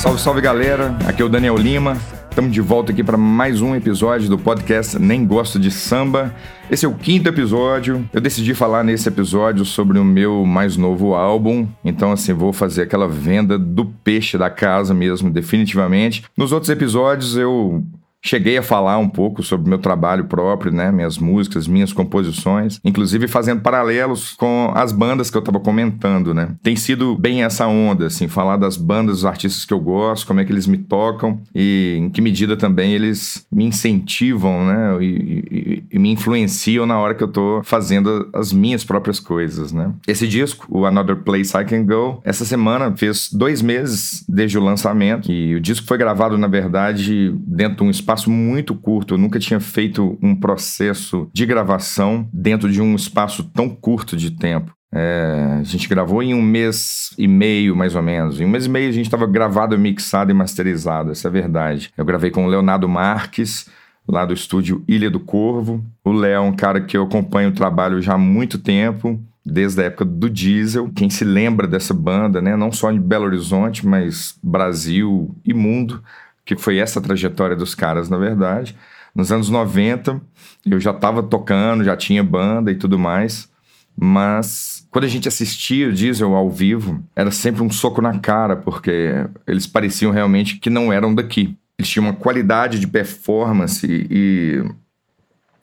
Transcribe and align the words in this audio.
Salve, 0.00 0.18
salve 0.18 0.40
galera, 0.40 0.96
aqui 1.06 1.20
é 1.20 1.24
o 1.26 1.28
Daniel 1.28 1.58
Lima. 1.58 1.94
Estamos 2.30 2.52
de 2.52 2.60
volta 2.62 2.90
aqui 2.90 3.04
para 3.04 3.18
mais 3.18 3.60
um 3.60 3.74
episódio 3.74 4.30
do 4.30 4.38
podcast 4.38 4.98
Nem 4.98 5.26
Gosto 5.26 5.58
de 5.58 5.70
Samba. 5.70 6.34
Esse 6.70 6.86
é 6.86 6.88
o 6.88 6.94
quinto 6.94 7.28
episódio. 7.28 8.08
Eu 8.10 8.18
decidi 8.18 8.54
falar 8.54 8.82
nesse 8.82 9.06
episódio 9.06 9.62
sobre 9.62 9.98
o 9.98 10.04
meu 10.04 10.46
mais 10.46 10.74
novo 10.78 11.14
álbum. 11.14 11.68
Então, 11.84 12.12
assim, 12.12 12.32
vou 12.32 12.50
fazer 12.50 12.84
aquela 12.84 13.06
venda 13.06 13.58
do 13.58 13.84
peixe 13.84 14.38
da 14.38 14.48
casa 14.48 14.94
mesmo, 14.94 15.30
definitivamente. 15.30 16.24
Nos 16.34 16.50
outros 16.50 16.70
episódios 16.70 17.36
eu 17.36 17.84
Cheguei 18.22 18.58
a 18.58 18.62
falar 18.62 18.98
um 18.98 19.08
pouco 19.08 19.42
sobre 19.42 19.68
meu 19.68 19.78
trabalho 19.78 20.26
próprio, 20.26 20.70
né, 20.70 20.92
minhas 20.92 21.18
músicas, 21.18 21.66
minhas 21.66 21.92
composições, 21.92 22.78
inclusive 22.84 23.26
fazendo 23.26 23.62
paralelos 23.62 24.34
com 24.34 24.70
as 24.74 24.92
bandas 24.92 25.30
que 25.30 25.36
eu 25.36 25.40
estava 25.40 25.58
comentando, 25.58 26.34
né. 26.34 26.50
Tem 26.62 26.76
sido 26.76 27.16
bem 27.16 27.42
essa 27.42 27.66
onda, 27.66 28.06
assim, 28.06 28.28
falar 28.28 28.56
das 28.58 28.76
bandas, 28.76 29.16
dos 29.16 29.24
artistas 29.24 29.64
que 29.64 29.72
eu 29.72 29.80
gosto, 29.80 30.26
como 30.26 30.38
é 30.40 30.44
que 30.44 30.52
eles 30.52 30.66
me 30.66 30.76
tocam 30.76 31.40
e 31.54 31.96
em 31.98 32.10
que 32.10 32.20
medida 32.20 32.56
também 32.56 32.92
eles 32.92 33.46
me 33.50 33.64
incentivam, 33.64 34.66
né, 34.66 34.98
e, 35.00 35.04
e, 35.50 35.84
e 35.90 35.98
me 35.98 36.10
influenciam 36.10 36.84
na 36.84 36.98
hora 36.98 37.14
que 37.14 37.22
eu 37.22 37.28
estou 37.28 37.62
fazendo 37.64 38.28
as 38.34 38.52
minhas 38.52 38.84
próprias 38.84 39.18
coisas, 39.18 39.72
né. 39.72 39.92
Esse 40.06 40.28
disco, 40.28 40.66
o 40.68 40.84
Another 40.84 41.16
Place 41.16 41.56
I 41.56 41.64
Can 41.64 41.84
Go, 41.86 42.20
essa 42.22 42.44
semana 42.44 42.94
fez 42.94 43.30
dois 43.32 43.62
meses 43.62 44.24
desde 44.28 44.58
o 44.58 44.62
lançamento 44.62 45.32
e 45.32 45.54
o 45.54 45.60
disco 45.60 45.86
foi 45.86 45.96
gravado, 45.96 46.36
na 46.36 46.46
verdade, 46.46 47.34
dentro 47.46 47.78
de 47.78 47.82
um 47.84 47.90
espaço 47.90 48.09
espaço 48.10 48.30
muito 48.30 48.74
curto. 48.74 49.14
Eu 49.14 49.18
nunca 49.18 49.38
tinha 49.38 49.60
feito 49.60 50.18
um 50.20 50.34
processo 50.34 51.30
de 51.32 51.46
gravação 51.46 52.28
dentro 52.32 52.70
de 52.70 52.82
um 52.82 52.96
espaço 52.96 53.44
tão 53.44 53.68
curto 53.68 54.16
de 54.16 54.32
tempo. 54.32 54.72
É, 54.92 55.58
a 55.60 55.62
gente 55.62 55.88
gravou 55.88 56.20
em 56.20 56.34
um 56.34 56.42
mês 56.42 57.14
e 57.16 57.28
meio, 57.28 57.76
mais 57.76 57.94
ou 57.94 58.02
menos. 58.02 58.40
Em 58.40 58.44
um 58.44 58.48
mês 58.48 58.66
e 58.66 58.68
meio 58.68 58.88
a 58.88 58.92
gente 58.92 59.06
estava 59.06 59.26
gravado, 59.26 59.78
mixado 59.78 60.32
e 60.32 60.34
masterizado, 60.34 61.12
essa 61.12 61.28
é 61.28 61.30
a 61.30 61.32
verdade. 61.32 61.92
Eu 61.96 62.04
gravei 62.04 62.32
com 62.32 62.44
o 62.44 62.48
Leonardo 62.48 62.88
Marques, 62.88 63.70
lá 64.08 64.24
do 64.24 64.34
estúdio 64.34 64.82
Ilha 64.88 65.08
do 65.08 65.20
Corvo. 65.20 65.84
O 66.04 66.10
Léo 66.10 66.34
é 66.34 66.40
um 66.40 66.52
cara 66.52 66.80
que 66.80 66.96
eu 66.96 67.04
acompanho 67.04 67.50
o 67.50 67.54
trabalho 67.54 68.02
já 68.02 68.14
há 68.14 68.18
muito 68.18 68.58
tempo, 68.58 69.20
desde 69.46 69.80
a 69.80 69.84
época 69.84 70.04
do 70.04 70.28
Diesel. 70.28 70.90
Quem 70.96 71.08
se 71.08 71.24
lembra 71.24 71.68
dessa 71.68 71.94
banda, 71.94 72.42
né? 72.42 72.56
Não 72.56 72.72
só 72.72 72.90
em 72.90 73.00
Belo 73.00 73.26
Horizonte, 73.26 73.86
mas 73.86 74.36
Brasil 74.42 75.32
e 75.44 75.54
mundo 75.54 76.02
que 76.44 76.56
foi 76.56 76.78
essa 76.78 77.00
trajetória 77.00 77.56
dos 77.56 77.74
caras, 77.74 78.08
na 78.08 78.16
verdade. 78.16 78.76
Nos 79.14 79.32
anos 79.32 79.48
90, 79.48 80.20
eu 80.66 80.80
já 80.80 80.90
estava 80.90 81.22
tocando, 81.22 81.84
já 81.84 81.96
tinha 81.96 82.22
banda 82.22 82.70
e 82.70 82.74
tudo 82.74 82.98
mais, 82.98 83.50
mas 83.96 84.86
quando 84.90 85.04
a 85.04 85.08
gente 85.08 85.28
assistia 85.28 85.88
o 85.88 85.92
Diesel 85.92 86.34
ao 86.34 86.50
vivo, 86.50 87.02
era 87.14 87.30
sempre 87.30 87.62
um 87.62 87.70
soco 87.70 88.00
na 88.00 88.18
cara, 88.18 88.56
porque 88.56 89.26
eles 89.46 89.66
pareciam 89.66 90.12
realmente 90.12 90.56
que 90.56 90.70
não 90.70 90.92
eram 90.92 91.14
daqui. 91.14 91.56
Eles 91.78 91.88
tinham 91.88 92.06
uma 92.06 92.14
qualidade 92.14 92.78
de 92.78 92.86
performance 92.86 93.86
e 93.86 94.62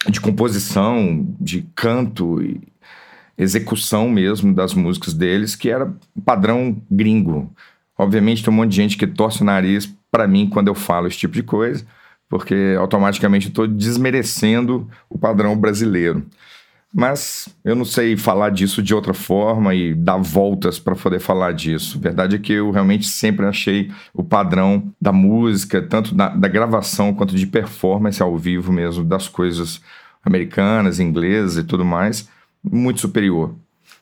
de 0.09 0.21
composição, 0.21 1.27
de 1.39 1.67
canto 1.75 2.41
e 2.41 2.61
execução 3.37 4.09
mesmo 4.09 4.53
das 4.53 4.73
músicas 4.73 5.13
deles, 5.13 5.55
que 5.55 5.69
era 5.69 5.93
padrão 6.25 6.81
gringo. 6.89 7.53
Obviamente 7.97 8.43
tem 8.43 8.53
um 8.53 8.57
monte 8.57 8.71
de 8.71 8.75
gente 8.75 8.97
que 8.97 9.07
torce 9.07 9.41
o 9.41 9.45
nariz 9.45 9.93
para 10.11 10.27
mim 10.27 10.49
quando 10.49 10.67
eu 10.67 10.75
falo 10.75 11.07
esse 11.07 11.17
tipo 11.17 11.33
de 11.33 11.43
coisa, 11.43 11.85
porque 12.29 12.75
automaticamente 12.77 13.47
estou 13.47 13.67
desmerecendo 13.67 14.89
o 15.09 15.17
padrão 15.17 15.55
brasileiro. 15.55 16.25
Mas 16.93 17.49
eu 17.63 17.75
não 17.75 17.85
sei 17.85 18.15
falar 18.15 18.49
disso 18.49 18.81
de 18.81 18.95
outra 18.95 19.13
forma 19.13 19.75
e 19.75 19.93
dar 19.93 20.17
voltas 20.17 20.79
para 20.79 20.95
poder 20.95 21.19
falar 21.19 21.51
disso. 21.51 21.97
A 21.97 22.01
verdade 22.01 22.35
é 22.35 22.39
que 22.39 22.53
eu 22.53 22.71
realmente 22.71 23.05
sempre 23.05 23.45
achei 23.45 23.91
o 24.13 24.23
padrão 24.23 24.91
da 24.99 25.11
música, 25.11 25.81
tanto 25.81 26.15
da, 26.15 26.29
da 26.29 26.47
gravação 26.47 27.13
quanto 27.13 27.35
de 27.35 27.45
performance 27.45 28.21
ao 28.21 28.37
vivo 28.37 28.71
mesmo, 28.71 29.03
das 29.03 29.27
coisas 29.27 29.81
americanas, 30.23 30.99
inglesas 30.99 31.57
e 31.57 31.63
tudo 31.63 31.85
mais, 31.85 32.29
muito 32.63 33.01
superior. 33.01 33.53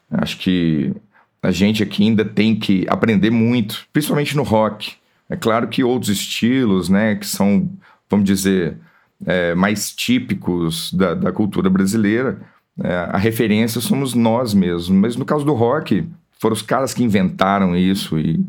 Acho 0.09 0.37
que 0.37 0.93
a 1.41 1.51
gente 1.51 1.83
aqui 1.83 2.03
ainda 2.03 2.23
tem 2.23 2.55
que 2.55 2.85
aprender 2.87 3.29
muito, 3.29 3.87
principalmente 3.91 4.35
no 4.35 4.43
rock. 4.43 4.93
É 5.29 5.35
claro 5.35 5.67
que 5.67 5.83
outros 5.83 6.11
estilos, 6.11 6.89
né, 6.89 7.15
que 7.15 7.25
são, 7.25 7.69
vamos 8.09 8.25
dizer, 8.25 8.77
é, 9.25 9.55
mais 9.55 9.91
típicos 9.91 10.93
da, 10.93 11.13
da 11.13 11.31
cultura 11.31 11.69
brasileira, 11.69 12.39
é, 12.83 12.93
a 13.11 13.17
referência 13.17 13.81
somos 13.81 14.13
nós 14.13 14.53
mesmos. 14.53 14.89
Mas 14.89 15.15
no 15.15 15.25
caso 15.25 15.45
do 15.45 15.53
rock, 15.53 16.07
foram 16.39 16.53
os 16.53 16.61
caras 16.61 16.93
que 16.93 17.03
inventaram 17.03 17.75
isso 17.75 18.19
e, 18.19 18.39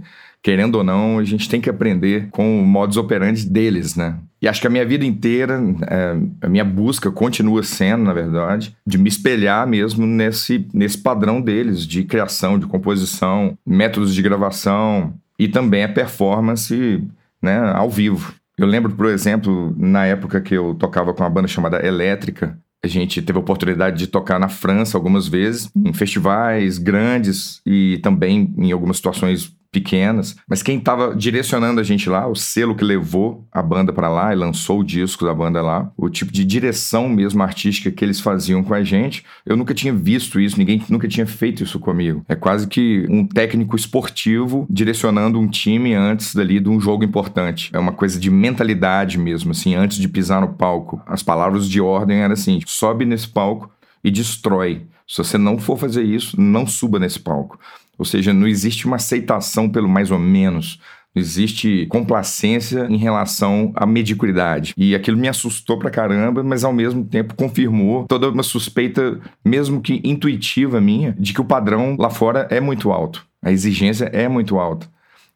querendo 0.42 0.76
ou 0.76 0.84
não, 0.84 1.19
a 1.19 1.25
gente 1.25 1.48
tem 1.48 1.60
que 1.60 1.70
aprender 1.70 2.28
com 2.31 2.60
o 2.60 2.66
modus 2.66 2.97
operandi 2.97 3.48
deles, 3.48 3.97
né? 3.97 4.19
E 4.41 4.47
acho 4.47 4.60
que 4.60 4.66
a 4.66 4.70
minha 4.70 4.84
vida 4.84 5.04
inteira, 5.04 5.60
é, 5.88 6.16
a 6.43 6.48
minha 6.48 6.64
busca 6.64 7.10
continua 7.10 7.62
sendo, 7.62 8.04
na 8.04 8.12
verdade, 8.12 8.76
de 8.87 8.98
me 8.98 9.08
espelhar 9.08 9.66
mesmo 9.66 10.06
nesse, 10.06 10.69
nesse 10.75 10.98
padrão 10.98 11.41
deles, 11.41 11.87
de 11.87 12.04
criação, 12.04 12.58
de 12.58 12.66
composição, 12.66 13.56
métodos 13.64 14.14
de 14.14 14.20
gravação, 14.20 15.14
e 15.38 15.48
também 15.48 15.84
a 15.84 15.88
performance 15.88 17.02
né, 17.41 17.58
ao 17.74 17.91
vivo. 17.91 18.34
Eu 18.58 18.66
lembro, 18.66 18.92
por 18.94 19.06
exemplo, 19.06 19.74
na 19.76 20.06
época 20.06 20.41
que 20.41 20.54
eu 20.54 20.74
tocava 20.74 21.12
com 21.12 21.22
uma 21.22 21.30
banda 21.30 21.48
chamada 21.48 21.84
Elétrica, 21.86 22.58
a 22.82 22.88
gente 22.88 23.20
teve 23.20 23.38
a 23.38 23.41
oportunidade 23.41 23.98
de 23.98 24.06
tocar 24.06 24.38
na 24.38 24.48
França 24.48 24.96
algumas 24.96 25.28
vezes, 25.28 25.70
em 25.75 25.92
festivais 25.92 26.78
grandes 26.78 27.60
e 27.66 27.98
também 27.98 28.54
em 28.56 28.72
algumas 28.72 28.96
situações 28.96 29.54
pequenas, 29.76 30.37
mas 30.48 30.62
quem 30.62 30.78
estava 30.78 31.14
direcionando 31.14 31.78
a 31.78 31.84
gente 31.84 32.09
lá, 32.09 32.26
o 32.26 32.34
selo 32.34 32.75
que 32.75 32.82
levou 32.82 33.47
a 33.53 33.62
banda 33.62 33.92
para 33.92 34.09
lá 34.09 34.32
e 34.32 34.37
lançou 34.37 34.81
o 34.81 34.84
disco 34.84 35.26
da 35.26 35.34
banda 35.34 35.60
lá, 35.60 35.92
o 35.98 36.09
tipo 36.09 36.32
de 36.32 36.47
direção 36.47 37.10
mesmo 37.10 37.42
artística 37.42 37.91
que 37.91 38.03
eles 38.03 38.19
faziam 38.19 38.64
com 38.64 38.72
a 38.72 38.82
gente, 38.82 39.22
eu 39.44 39.54
nunca 39.54 39.75
tinha 39.75 39.92
visto 39.92 40.41
isso, 40.41 40.59
ninguém 40.59 40.82
nunca 40.88 41.06
tinha 41.06 41.26
feito 41.26 41.62
isso 41.62 41.78
comigo. 41.78 42.25
É 42.26 42.34
quase 42.34 42.66
que 42.66 43.06
um 43.10 43.26
técnico 43.26 43.76
esportivo 43.76 44.66
direcionando 44.70 45.38
um 45.38 45.47
time 45.47 45.93
antes 45.93 46.34
dali 46.34 46.58
de 46.58 46.70
um 46.70 46.81
jogo 46.81 47.04
importante. 47.04 47.70
É 47.75 47.78
uma 47.78 47.93
coisa 47.93 48.19
de 48.19 48.31
mentalidade 48.31 49.19
mesmo, 49.19 49.50
assim, 49.50 49.75
antes 49.75 49.98
de 49.98 50.08
pisar 50.08 50.41
no 50.41 50.54
palco. 50.54 51.03
As 51.06 51.22
palavras 51.22 51.69
de 51.69 51.82
ordem 51.82 52.19
eram 52.19 52.32
assim: 52.32 52.60
sobe 52.64 53.04
nesse 53.04 53.28
palco 53.28 53.70
e 54.03 54.10
destrói. 54.10 54.87
Se 55.06 55.19
você 55.19 55.38
não 55.38 55.56
for 55.56 55.78
fazer 55.78 56.03
isso, 56.03 56.41
não 56.41 56.66
suba 56.66 56.98
nesse 56.98 57.20
palco. 57.20 57.58
Ou 57.98 58.04
seja, 58.04 58.32
não 58.32 58.46
existe 58.46 58.86
uma 58.86 58.96
aceitação 58.96 59.68
pelo 59.68 59.88
mais 59.88 60.10
ou 60.10 60.18
menos. 60.18 60.80
Não 61.14 61.22
existe 61.22 61.86
complacência 61.86 62.86
em 62.90 62.96
relação 62.96 63.72
à 63.74 63.86
mediocridade. 63.86 64.74
E 64.76 64.94
aquilo 64.94 65.16
me 65.16 65.28
assustou 65.28 65.78
pra 65.78 65.90
caramba, 65.90 66.42
mas 66.42 66.62
ao 66.62 66.72
mesmo 66.72 67.04
tempo 67.04 67.34
confirmou 67.34 68.04
toda 68.06 68.28
uma 68.28 68.42
suspeita, 68.42 69.18
mesmo 69.44 69.80
que 69.80 70.00
intuitiva 70.04 70.80
minha, 70.80 71.16
de 71.18 71.32
que 71.32 71.40
o 71.40 71.44
padrão 71.44 71.96
lá 71.98 72.10
fora 72.10 72.46
é 72.50 72.60
muito 72.60 72.92
alto. 72.92 73.26
A 73.42 73.50
exigência 73.50 74.06
é 74.12 74.28
muito 74.28 74.58
alta. 74.58 74.88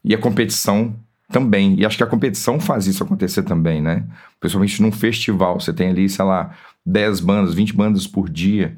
E 0.05 0.15
a 0.15 0.19
competição 0.19 0.95
também. 1.31 1.77
E 1.79 1.87
acho 1.87 1.97
que 1.97 2.03
a 2.03 2.07
competição 2.07 2.61
faz 2.61 2.87
isso 2.87 3.03
acontecer 3.03 3.43
também, 3.43 3.81
né? 3.81 4.05
Principalmente 4.39 4.83
num 4.83 4.93
festival. 4.93 5.61
Você 5.61 5.73
tem 5.73 5.91
ali, 5.91 6.09
sei 6.09 6.25
lá, 6.25 6.51
10 6.85 7.21
bandas, 7.21 7.55
20 7.55 7.75
bandas 7.75 8.07
por 8.07 8.29
dia. 8.29 8.77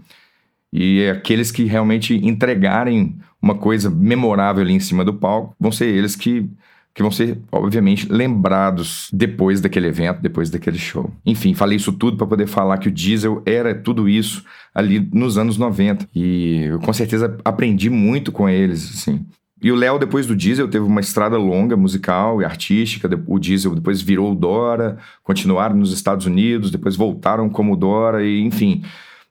E 0.73 1.07
aqueles 1.09 1.51
que 1.51 1.65
realmente 1.65 2.15
entregarem 2.27 3.17
uma 3.41 3.55
coisa 3.55 3.91
memorável 3.91 4.63
ali 4.63 4.73
em 4.73 4.81
cima 4.81 5.05
do 5.05 5.13
palco 5.13 5.55
vão 5.61 5.71
ser 5.71 5.87
eles 5.87 6.17
que, 6.17 6.49
que 6.95 7.03
vão 7.03 7.11
ser, 7.11 7.39
obviamente, 7.51 8.11
lembrados 8.11 9.11
depois 9.13 9.61
daquele 9.61 9.89
evento, 9.89 10.23
depois 10.23 10.49
daquele 10.49 10.79
show. 10.79 11.13
Enfim, 11.27 11.53
falei 11.53 11.77
isso 11.77 11.93
tudo 11.93 12.17
para 12.17 12.27
poder 12.27 12.47
falar 12.47 12.79
que 12.79 12.89
o 12.89 12.93
Diesel 12.93 13.43
era 13.45 13.75
tudo 13.75 14.09
isso 14.09 14.45
ali 14.75 15.07
nos 15.13 15.37
anos 15.37 15.59
90. 15.59 16.09
E 16.15 16.63
eu 16.65 16.79
com 16.79 16.93
certeza 16.93 17.37
aprendi 17.45 17.91
muito 17.91 18.33
com 18.33 18.49
eles, 18.49 18.91
assim. 18.95 19.27
E 19.61 19.71
o 19.71 19.77
Léo, 19.77 19.99
depois 19.99 20.27
do 20.27 20.35
Diesel, 20.35 20.67
teve 20.67 20.85
uma 20.85 21.01
estrada 21.01 21.37
longa, 21.37 21.77
musical 21.77 22.41
e 22.41 22.45
artística. 22.45 23.09
O 23.27 23.39
Diesel 23.39 23.75
depois 23.75 24.01
virou 24.01 24.33
o 24.33 24.35
Dora, 24.35 24.99
continuaram 25.23 25.77
nos 25.77 25.93
Estados 25.93 26.27
Unidos, 26.27 26.71
depois 26.71 26.97
voltaram 26.97 27.49
como 27.49 27.77
Dora, 27.77 28.25
e 28.25 28.41
enfim 28.41 28.83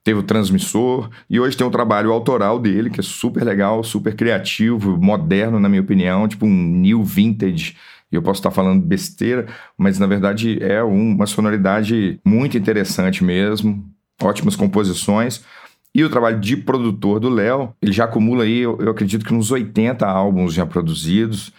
teve 0.03 0.19
o 0.19 0.23
transmissor 0.23 1.09
e 1.29 1.39
hoje 1.39 1.55
tem 1.55 1.65
um 1.65 1.71
trabalho 1.71 2.11
autoral 2.11 2.59
dele 2.59 2.89
que 2.89 2.99
é 2.99 3.03
super 3.03 3.43
legal, 3.43 3.83
super 3.83 4.15
criativo, 4.15 4.97
moderno 4.97 5.59
na 5.59 5.69
minha 5.69 5.81
opinião, 5.81 6.27
tipo 6.27 6.45
um 6.45 6.49
new 6.49 7.03
vintage. 7.03 7.75
Eu 8.11 8.21
posso 8.21 8.39
estar 8.39 8.51
falando 8.51 8.83
besteira, 8.83 9.47
mas 9.77 9.97
na 9.97 10.07
verdade 10.07 10.61
é 10.61 10.83
uma 10.83 11.25
sonoridade 11.25 12.19
muito 12.25 12.57
interessante 12.57 13.23
mesmo, 13.23 13.85
ótimas 14.21 14.55
composições. 14.55 15.43
E 15.93 16.03
o 16.03 16.09
trabalho 16.09 16.39
de 16.39 16.57
produtor 16.57 17.19
do 17.19 17.29
Léo, 17.29 17.73
ele 17.81 17.91
já 17.91 18.05
acumula 18.05 18.43
aí, 18.43 18.59
eu 18.59 18.89
acredito 18.89 19.25
que 19.25 19.33
uns 19.33 19.51
80 19.51 20.05
álbuns 20.05 20.53
já 20.53 20.65
produzidos, 20.65 21.51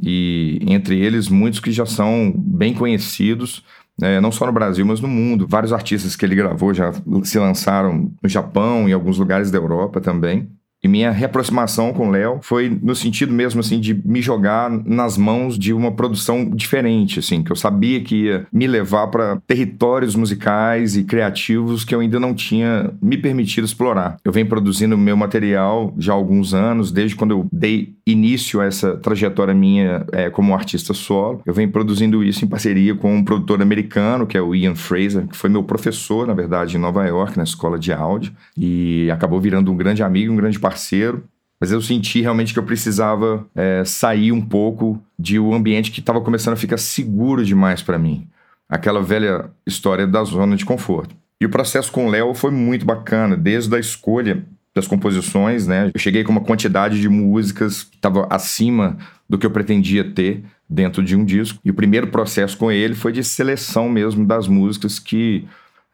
e 0.00 0.60
entre 0.66 0.98
eles 0.98 1.28
muitos 1.28 1.60
que 1.60 1.72
já 1.72 1.84
são 1.84 2.32
bem 2.36 2.74
conhecidos 2.74 3.64
é, 4.02 4.20
não 4.20 4.30
só 4.30 4.46
no 4.46 4.52
Brasil, 4.52 4.84
mas 4.86 5.00
no 5.00 5.08
mundo. 5.08 5.46
Vários 5.48 5.72
artistas 5.72 6.14
que 6.14 6.24
ele 6.24 6.34
gravou 6.34 6.72
já 6.72 6.92
se 7.24 7.38
lançaram 7.38 8.12
no 8.22 8.28
Japão 8.28 8.88
e 8.88 8.92
alguns 8.92 9.18
lugares 9.18 9.50
da 9.50 9.58
Europa 9.58 10.00
também. 10.00 10.48
E 10.82 10.86
minha 10.86 11.10
reaproximação 11.10 11.92
com 11.92 12.06
o 12.06 12.10
Léo 12.10 12.38
foi 12.40 12.68
no 12.68 12.94
sentido 12.94 13.32
mesmo 13.32 13.58
assim 13.60 13.80
de 13.80 13.94
me 14.06 14.22
jogar 14.22 14.70
nas 14.70 15.18
mãos 15.18 15.58
de 15.58 15.72
uma 15.72 15.90
produção 15.90 16.48
diferente, 16.48 17.18
assim, 17.18 17.42
que 17.42 17.50
eu 17.50 17.56
sabia 17.56 18.00
que 18.00 18.26
ia 18.26 18.46
me 18.52 18.66
levar 18.68 19.08
para 19.08 19.40
territórios 19.44 20.14
musicais 20.14 20.96
e 20.96 21.02
criativos 21.02 21.84
que 21.84 21.92
eu 21.92 22.00
ainda 22.00 22.20
não 22.20 22.32
tinha 22.32 22.92
me 23.02 23.18
permitido 23.18 23.64
explorar. 23.64 24.18
Eu 24.24 24.30
venho 24.30 24.46
produzindo 24.46 24.96
meu 24.96 25.16
material 25.16 25.92
já 25.98 26.12
há 26.12 26.16
alguns 26.16 26.54
anos, 26.54 26.92
desde 26.92 27.16
quando 27.16 27.32
eu 27.32 27.48
dei 27.52 27.94
início 28.10 28.60
a 28.60 28.64
essa 28.64 28.96
trajetória 28.96 29.54
minha 29.54 30.04
é, 30.12 30.30
como 30.30 30.54
artista 30.54 30.94
solo. 30.94 31.42
Eu 31.44 31.52
venho 31.52 31.70
produzindo 31.70 32.24
isso 32.24 32.44
em 32.44 32.48
parceria 32.48 32.94
com 32.94 33.14
um 33.14 33.22
produtor 33.22 33.60
americano, 33.60 34.26
que 34.26 34.36
é 34.36 34.42
o 34.42 34.54
Ian 34.54 34.74
Fraser, 34.74 35.26
que 35.26 35.36
foi 35.36 35.50
meu 35.50 35.62
professor, 35.62 36.26
na 36.26 36.34
verdade, 36.34 36.76
em 36.76 36.80
Nova 36.80 37.04
York, 37.06 37.36
na 37.36 37.44
escola 37.44 37.78
de 37.78 37.92
áudio, 37.92 38.32
e 38.56 39.10
acabou 39.10 39.40
virando 39.40 39.70
um 39.70 39.76
grande 39.76 40.02
amigo, 40.02 40.32
um 40.32 40.36
grande 40.36 40.58
parceiro. 40.58 41.24
Mas 41.60 41.72
eu 41.72 41.82
senti 41.82 42.20
realmente 42.20 42.52
que 42.52 42.58
eu 42.58 42.64
precisava 42.64 43.44
é, 43.54 43.82
sair 43.84 44.30
um 44.30 44.40
pouco 44.40 45.02
de 45.18 45.38
um 45.38 45.52
ambiente 45.52 45.90
que 45.90 46.00
estava 46.00 46.20
começando 46.20 46.54
a 46.54 46.56
ficar 46.56 46.78
seguro 46.78 47.44
demais 47.44 47.82
para 47.82 47.98
mim. 47.98 48.28
Aquela 48.68 49.02
velha 49.02 49.50
história 49.66 50.06
da 50.06 50.22
zona 50.22 50.56
de 50.56 50.64
conforto. 50.64 51.14
E 51.40 51.46
o 51.46 51.50
processo 51.50 51.90
com 51.90 52.06
o 52.06 52.10
Léo 52.10 52.34
foi 52.34 52.50
muito 52.50 52.84
bacana, 52.84 53.36
desde 53.36 53.74
a 53.74 53.78
escolha 53.78 54.44
das 54.78 54.86
composições, 54.86 55.66
né? 55.66 55.90
Eu 55.92 56.00
cheguei 56.00 56.22
com 56.22 56.30
uma 56.30 56.40
quantidade 56.40 57.00
de 57.00 57.08
músicas 57.08 57.82
que 57.82 57.96
estava 57.96 58.26
acima 58.30 58.96
do 59.28 59.36
que 59.36 59.44
eu 59.44 59.50
pretendia 59.50 60.04
ter 60.04 60.44
dentro 60.68 61.02
de 61.02 61.16
um 61.16 61.24
disco. 61.24 61.58
E 61.64 61.70
o 61.70 61.74
primeiro 61.74 62.06
processo 62.06 62.56
com 62.56 62.70
ele 62.70 62.94
foi 62.94 63.12
de 63.12 63.24
seleção 63.24 63.88
mesmo 63.88 64.24
das 64.24 64.46
músicas 64.46 64.98
que 64.98 65.44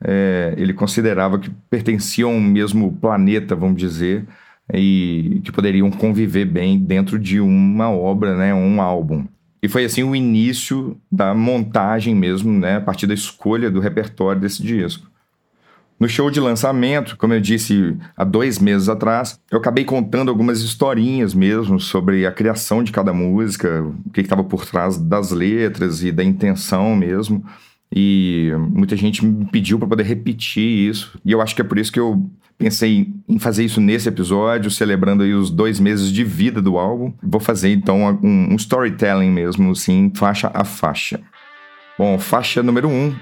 é, 0.03 0.55
ele 0.59 0.75
considerava 0.75 1.39
que 1.39 1.51
pertenciam 1.71 2.33
ao 2.33 2.41
mesmo 2.41 2.93
planeta, 3.01 3.57
vamos 3.57 3.77
dizer, 3.77 4.27
e 4.73 5.41
que 5.45 5.51
poderiam 5.51 5.91
conviver 5.91 6.45
bem 6.45 6.79
dentro 6.79 7.19
de 7.19 7.41
uma 7.41 7.91
obra, 7.91 8.37
né, 8.37 8.55
um 8.55 8.81
álbum. 8.81 9.25
E 9.63 9.69
foi 9.69 9.85
assim 9.85 10.03
o 10.03 10.15
início 10.15 10.97
da 11.11 11.35
montagem 11.35 12.15
mesmo, 12.15 12.53
né, 12.53 12.77
a 12.77 12.81
partir 12.81 13.07
da 13.07 13.15
escolha 13.15 13.71
do 13.71 13.81
repertório 13.81 14.41
desse 14.41 14.63
disco. 14.63 15.11
No 15.99 16.09
show 16.09 16.29
de 16.31 16.41
lançamento, 16.41 17.17
como 17.17 17.35
eu 17.35 17.41
disse 17.41 17.97
há 18.17 18.25
dois 18.25 18.59
meses 18.59 18.89
atrás, 18.89 19.39
eu 19.51 19.59
acabei 19.59 19.85
contando 19.85 20.29
algumas 20.29 20.61
historinhas 20.61 21.35
mesmo 21.35 21.79
sobre 21.79 22.27
a 22.27 22.33
criação 22.33 22.83
de 22.83 22.91
cada 22.91 23.13
música, 23.13 23.83
o 24.05 24.11
que 24.11 24.21
estava 24.21 24.43
por 24.43 24.67
trás 24.67 24.99
das 24.99 25.31
letras 25.31 26.03
e 26.03 26.11
da 26.11 26.25
intenção 26.25 26.97
mesmo. 26.97 27.45
E 27.95 28.51
muita 28.71 28.97
gente 28.97 29.25
me 29.25 29.45
pediu 29.47 29.79
para 29.79 29.87
poder 29.87 30.03
repetir 30.03 30.91
isso. 30.91 31.17
E 31.25 31.31
eu 31.31 31.41
acho 31.41 31.55
que 31.55 31.61
é 31.61 31.65
por 31.65 31.79
isso 31.79 31.93
que 31.93 32.01
eu 32.01 32.29
pensei 32.59 33.13
em 33.29 33.39
fazer 33.39 33.65
isso 33.65 33.81
nesse 33.81 34.09
episódio, 34.09 34.71
celebrando 34.71 35.23
aí 35.23 35.33
os 35.33 35.49
dois 35.49 35.79
meses 35.79 36.11
de 36.11 36.25
vida 36.25 36.61
do 36.61 36.77
álbum. 36.77 37.13
Vou 37.23 37.41
fazer 37.41 37.73
então 37.73 38.19
um, 38.21 38.53
um 38.53 38.57
storytelling 38.57 39.31
mesmo, 39.31 39.71
assim, 39.71 40.11
faixa 40.15 40.51
a 40.53 40.65
faixa. 40.65 41.21
Bom, 41.97 42.19
faixa 42.19 42.65
número 42.65 42.89
1, 42.89 42.93
um, 42.93 43.15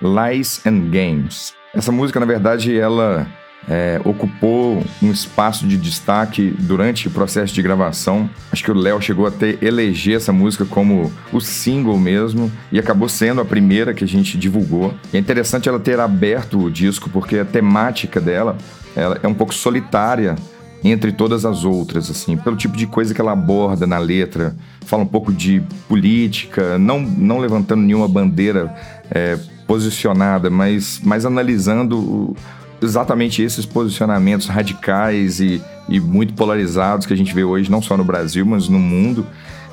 Lies 0.00 0.64
and 0.64 0.90
Games. 0.90 1.59
Essa 1.72 1.92
música, 1.92 2.18
na 2.18 2.26
verdade, 2.26 2.76
ela 2.76 3.28
é, 3.68 4.00
ocupou 4.04 4.82
um 5.00 5.10
espaço 5.10 5.66
de 5.66 5.76
destaque 5.76 6.54
durante 6.58 7.06
o 7.06 7.10
processo 7.10 7.54
de 7.54 7.62
gravação. 7.62 8.28
Acho 8.50 8.64
que 8.64 8.70
o 8.70 8.74
Léo 8.74 9.00
chegou 9.00 9.26
a 9.26 9.30
ter 9.30 9.62
eleger 9.62 10.16
essa 10.16 10.32
música 10.32 10.64
como 10.64 11.12
o 11.32 11.40
single 11.40 11.96
mesmo 11.96 12.50
e 12.72 12.78
acabou 12.78 13.08
sendo 13.08 13.40
a 13.40 13.44
primeira 13.44 13.94
que 13.94 14.02
a 14.02 14.08
gente 14.08 14.36
divulgou. 14.36 14.94
E 15.12 15.16
é 15.16 15.20
interessante 15.20 15.68
ela 15.68 15.78
ter 15.78 16.00
aberto 16.00 16.58
o 16.58 16.70
disco 16.70 17.08
porque 17.08 17.38
a 17.38 17.44
temática 17.44 18.20
dela 18.20 18.56
ela 18.96 19.20
é 19.22 19.28
um 19.28 19.34
pouco 19.34 19.54
solitária 19.54 20.34
entre 20.82 21.12
todas 21.12 21.44
as 21.44 21.62
outras, 21.62 22.10
assim, 22.10 22.36
pelo 22.38 22.56
tipo 22.56 22.74
de 22.76 22.86
coisa 22.86 23.14
que 23.14 23.20
ela 23.20 23.32
aborda 23.32 23.86
na 23.86 23.98
letra. 23.98 24.56
Fala 24.86 25.02
um 25.02 25.06
pouco 25.06 25.32
de 25.32 25.62
política, 25.86 26.78
não, 26.78 26.98
não 27.00 27.38
levantando 27.38 27.82
nenhuma 27.82 28.08
bandeira 28.08 28.74
é, 29.10 29.38
posicionada, 29.70 30.50
mas, 30.50 31.00
mas 31.04 31.24
analisando 31.24 32.34
exatamente 32.82 33.40
esses 33.40 33.64
posicionamentos 33.64 34.48
radicais 34.48 35.38
e, 35.38 35.62
e 35.88 36.00
muito 36.00 36.34
polarizados 36.34 37.06
que 37.06 37.12
a 37.12 37.16
gente 37.16 37.32
vê 37.32 37.44
hoje, 37.44 37.70
não 37.70 37.80
só 37.80 37.96
no 37.96 38.02
Brasil, 38.02 38.44
mas 38.44 38.68
no 38.68 38.80
mundo, 38.80 39.24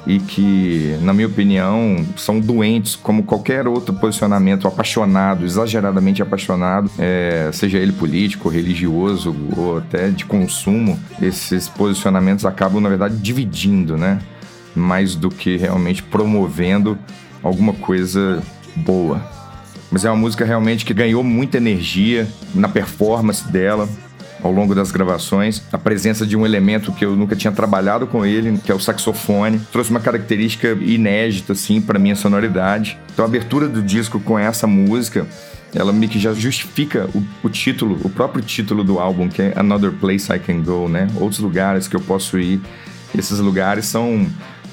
e 0.05 0.19
que, 0.19 0.95
na 1.01 1.13
minha 1.13 1.25
opinião, 1.25 2.05
são 2.15 2.39
doentes 2.39 2.95
como 2.95 3.23
qualquer 3.23 3.67
outro 3.67 3.91
posicionamento 3.95 4.67
apaixonado, 4.67 5.43
exageradamente 5.43 6.21
apaixonado, 6.21 6.91
é, 6.99 7.49
seja 7.51 7.79
ele 7.79 7.91
político, 7.91 8.49
religioso 8.49 9.35
ou 9.57 9.79
até 9.79 10.09
de 10.09 10.25
consumo. 10.25 10.99
Esses 11.19 11.67
posicionamentos 11.67 12.45
acabam, 12.45 12.79
na 12.79 12.87
verdade, 12.87 13.17
dividindo, 13.17 13.97
né? 13.97 14.19
Mais 14.75 15.15
do 15.15 15.29
que 15.29 15.57
realmente 15.57 16.03
promovendo 16.03 16.99
alguma 17.41 17.73
coisa 17.73 18.43
boa. 18.75 19.36
Mas 19.91 20.05
é 20.05 20.09
uma 20.09 20.17
música 20.17 20.43
realmente 20.43 20.85
que 20.85 20.93
ganhou 20.93 21.23
muita 21.23 21.57
energia 21.57 22.27
na 22.53 22.67
performance 22.67 23.49
dela 23.49 23.87
ao 24.43 24.51
longo 24.51 24.75
das 24.75 24.91
gravações. 24.91 25.63
A 25.71 25.77
presença 25.77 26.25
de 26.25 26.35
um 26.35 26.45
elemento 26.45 26.91
que 26.91 27.05
eu 27.05 27.15
nunca 27.15 27.35
tinha 27.35 27.51
trabalhado 27.51 28.05
com 28.07 28.25
ele, 28.25 28.57
que 28.59 28.71
é 28.71 28.75
o 28.75 28.79
saxofone, 28.79 29.59
trouxe 29.71 29.89
uma 29.89 29.99
característica 29.99 30.77
inédita 30.81 31.53
assim 31.53 31.81
para 31.81 31.97
minha 31.97 32.15
sonoridade. 32.15 32.97
Então 33.13 33.25
a 33.25 33.27
abertura 33.27 33.67
do 33.67 33.81
disco 33.81 34.19
com 34.19 34.37
essa 34.37 34.67
música 34.67 35.25
ela 35.75 35.91
meio 35.91 36.11
que 36.11 36.19
já 36.19 36.33
justifica 36.33 37.09
o, 37.13 37.23
o, 37.43 37.49
título, 37.49 37.99
o 38.03 38.09
próprio 38.09 38.41
título 38.41 38.83
do 38.83 38.99
álbum, 38.99 39.27
que 39.27 39.41
é 39.41 39.53
Another 39.55 39.91
Place 39.91 40.31
I 40.31 40.39
Can 40.39 40.61
Go, 40.61 40.87
né? 40.87 41.07
Outros 41.15 41.39
lugares 41.39 41.87
que 41.87 41.95
eu 41.95 41.99
posso 41.99 42.39
ir. 42.39 42.61
Esses 43.15 43.39
lugares 43.39 43.85
são 43.85 44.27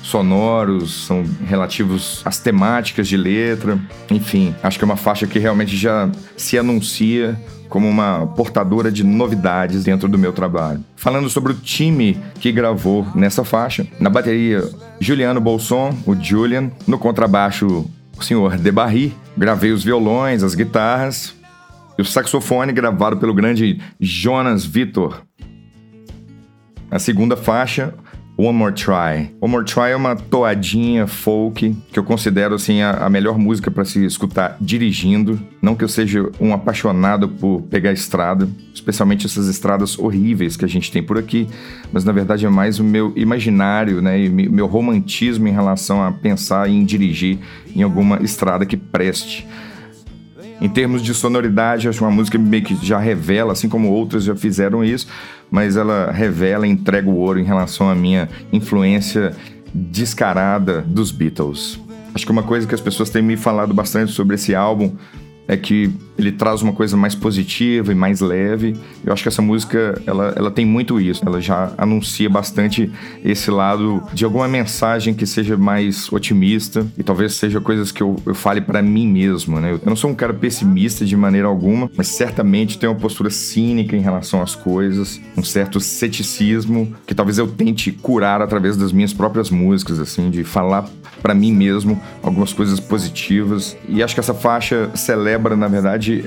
sonoros, 0.05 1.07
são 1.07 1.25
relativos 1.47 2.21
às 2.25 2.39
temáticas 2.39 3.09
de 3.09 3.17
letra. 3.17 3.79
Enfim, 4.11 4.55
acho 4.63 4.79
que 4.79 4.85
é 4.85 4.87
uma 4.87 4.97
faixa 4.97 5.27
que 5.27 5.39
realmente 5.39 5.77
já 5.77 6.11
se 6.37 6.59
anuncia 6.59 7.41
como 7.71 7.89
uma 7.89 8.27
portadora 8.37 8.93
de 8.93 9.03
novidades 9.03 9.83
dentro 9.83 10.07
do 10.07 10.19
meu 10.19 10.33
trabalho. 10.33 10.85
Falando 10.95 11.29
sobre 11.31 11.53
o 11.53 11.57
time 11.57 12.21
que 12.39 12.53
gravou 12.53 13.07
nessa 13.15 13.43
faixa, 13.45 13.87
na 13.99 14.11
bateria 14.11 14.63
Juliano 15.01 15.41
Bolson, 15.41 15.97
o 16.07 16.15
Julian, 16.15 16.71
no 16.87 16.99
contrabaixo 16.99 17.91
o 18.17 18.23
senhor 18.23 18.59
Debarry, 18.59 19.13
gravei 19.37 19.73
os 19.73 19.83
violões, 19.83 20.43
as 20.43 20.55
guitarras 20.55 21.35
e 21.99 22.03
o 22.03 22.05
saxofone 22.05 22.73
gravado 22.73 23.17
pelo 23.17 23.35
grande 23.35 23.81
Jonas 23.99 24.65
Vitor. 24.65 25.23
A 26.91 26.99
segunda 26.99 27.37
faixa, 27.37 27.95
One 28.37 28.59
More 28.59 28.73
Try. 28.73 29.33
One 29.41 29.53
More 29.53 29.65
Try 29.65 29.91
é 29.93 29.97
uma 29.97 30.17
toadinha 30.17 31.07
folk 31.07 31.77
que 31.93 31.99
eu 31.99 32.03
considero 32.03 32.57
assim 32.57 32.83
a, 32.83 33.07
a 33.07 33.11
melhor 33.11 33.39
música 33.39 33.71
para 33.71 33.85
se 33.85 34.05
escutar 34.05 34.57
dirigindo. 34.61 35.41
Não 35.63 35.77
que 35.77 35.85
eu 35.85 35.89
seja 35.89 36.29
um 36.41 36.53
apaixonado 36.53 37.29
por 37.29 37.63
pegar 37.63 37.93
estrada, 37.93 38.49
especialmente 38.75 39.25
essas 39.25 39.47
estradas 39.47 39.97
horríveis 39.97 40.57
que 40.57 40.65
a 40.65 40.69
gente 40.69 40.91
tem 40.91 41.03
por 41.03 41.17
aqui, 41.17 41.49
mas 41.93 42.05
na 42.05 42.11
verdade 42.11 42.45
é 42.45 42.49
mais 42.51 42.81
o 42.81 42.85
meu 42.85 43.13
imaginário, 43.15 44.03
né, 44.03 44.19
e 44.19 44.29
meu 44.29 44.67
romantismo 44.67 45.47
em 45.47 45.53
relação 45.53 46.03
a 46.03 46.11
pensar 46.11 46.69
em 46.69 46.85
dirigir 46.85 47.39
em 47.75 47.83
alguma 47.83 48.21
estrada 48.21 48.67
que 48.67 48.77
preste. 48.77 49.47
Em 50.61 50.69
termos 50.69 51.03
de 51.03 51.13
sonoridade, 51.13 51.89
acho 51.89 52.05
uma 52.05 52.11
música 52.11 52.39
meio 52.39 52.63
que 52.63 52.75
já 52.85 52.99
revela, 52.99 53.53
assim 53.53 53.69
como 53.69 53.91
outras 53.91 54.25
já 54.25 54.35
fizeram 54.35 54.85
isso, 54.85 55.07
mas 55.55 55.77
ela 55.77 56.11
revela, 56.11 56.67
entrega 56.67 57.09
o 57.09 57.15
ouro 57.15 57.39
em 57.39 57.45
relação 57.45 57.89
à 57.89 57.95
minha 57.95 58.29
influência 58.53 59.31
descarada 59.73 60.83
dos 60.83 61.13
Beatles. 61.13 61.81
Acho 62.13 62.27
que 62.27 62.33
uma 62.33 62.43
coisa 62.43 62.67
que 62.67 62.75
as 62.75 62.81
pessoas 62.81 63.09
têm 63.09 63.23
me 63.23 63.37
falado 63.37 63.73
bastante 63.73 64.11
sobre 64.11 64.35
esse 64.35 64.53
álbum 64.53 64.97
é 65.47 65.57
que 65.57 65.93
ele 66.17 66.33
traz 66.33 66.63
uma 66.63 66.73
coisa 66.73 66.97
mais 66.97 67.15
positiva 67.15 67.93
e 67.93 67.95
mais 67.95 68.21
leve. 68.21 68.77
Eu 69.05 69.13
acho 69.13 69.23
que 69.23 69.29
essa 69.29 69.43
música, 69.43 70.01
ela, 70.07 70.33
ela 70.37 70.51
tem 70.51 70.65
muito 70.65 71.01
isso. 71.01 71.23
Ela 71.27 71.41
já 71.41 71.73
anuncia 71.77 72.31
bastante 72.31 72.91
esse 73.25 73.51
lado 73.51 74.03
de 74.13 74.25
alguma 74.25 74.47
mensagem 74.49 75.13
que 75.13 75.27
seja 75.27 75.57
mais 75.57 76.11
otimista 76.13 76.87
e 76.97 77.03
talvez 77.03 77.35
seja 77.35 77.61
coisas 77.61 77.91
que 77.91 78.03
eu, 78.03 78.17
eu 78.25 78.35
fale 78.35 78.61
para 78.61 78.81
mim 78.81 79.07
mesmo, 79.09 79.61
né? 79.61 79.73
Eu 79.73 79.81
não 79.85 79.97
sou 79.97 80.11
um 80.11 80.15
cara 80.15 80.33
pessimista 80.33 81.05
de 81.05 81.17
maneira 81.17 81.49
alguma, 81.49 81.91
mas 81.97 82.09
certamente 82.09 82.79
tenho 82.79 82.93
uma 82.93 83.01
postura 83.01 83.31
cínica 83.31 83.97
em 83.97 84.01
relação 84.01 84.41
às 84.41 84.55
coisas, 84.55 85.21
um 85.37 85.43
certo 85.43 85.81
ceticismo 85.81 86.95
que 87.07 87.15
talvez 87.15 87.39
eu 87.39 87.49
tente 87.49 87.91
curar 87.91 88.41
através 88.41 88.77
das 88.77 88.93
minhas 88.93 89.13
próprias 89.13 89.51
músicas, 89.51 89.99
assim, 89.99 90.31
de 90.31 90.45
falar 90.45 90.89
para 91.21 91.35
mim 91.35 91.53
mesmo 91.53 92.01
algumas 92.23 92.53
coisas 92.53 92.79
positivas. 92.79 93.77
E 93.89 94.03
acho 94.03 94.15
que 94.15 94.21
essa 94.21 94.35
faixa 94.35 94.91
celebra 94.95 95.34
celebra, 95.35 95.57
na 95.57 95.67
verdade, 95.67 96.25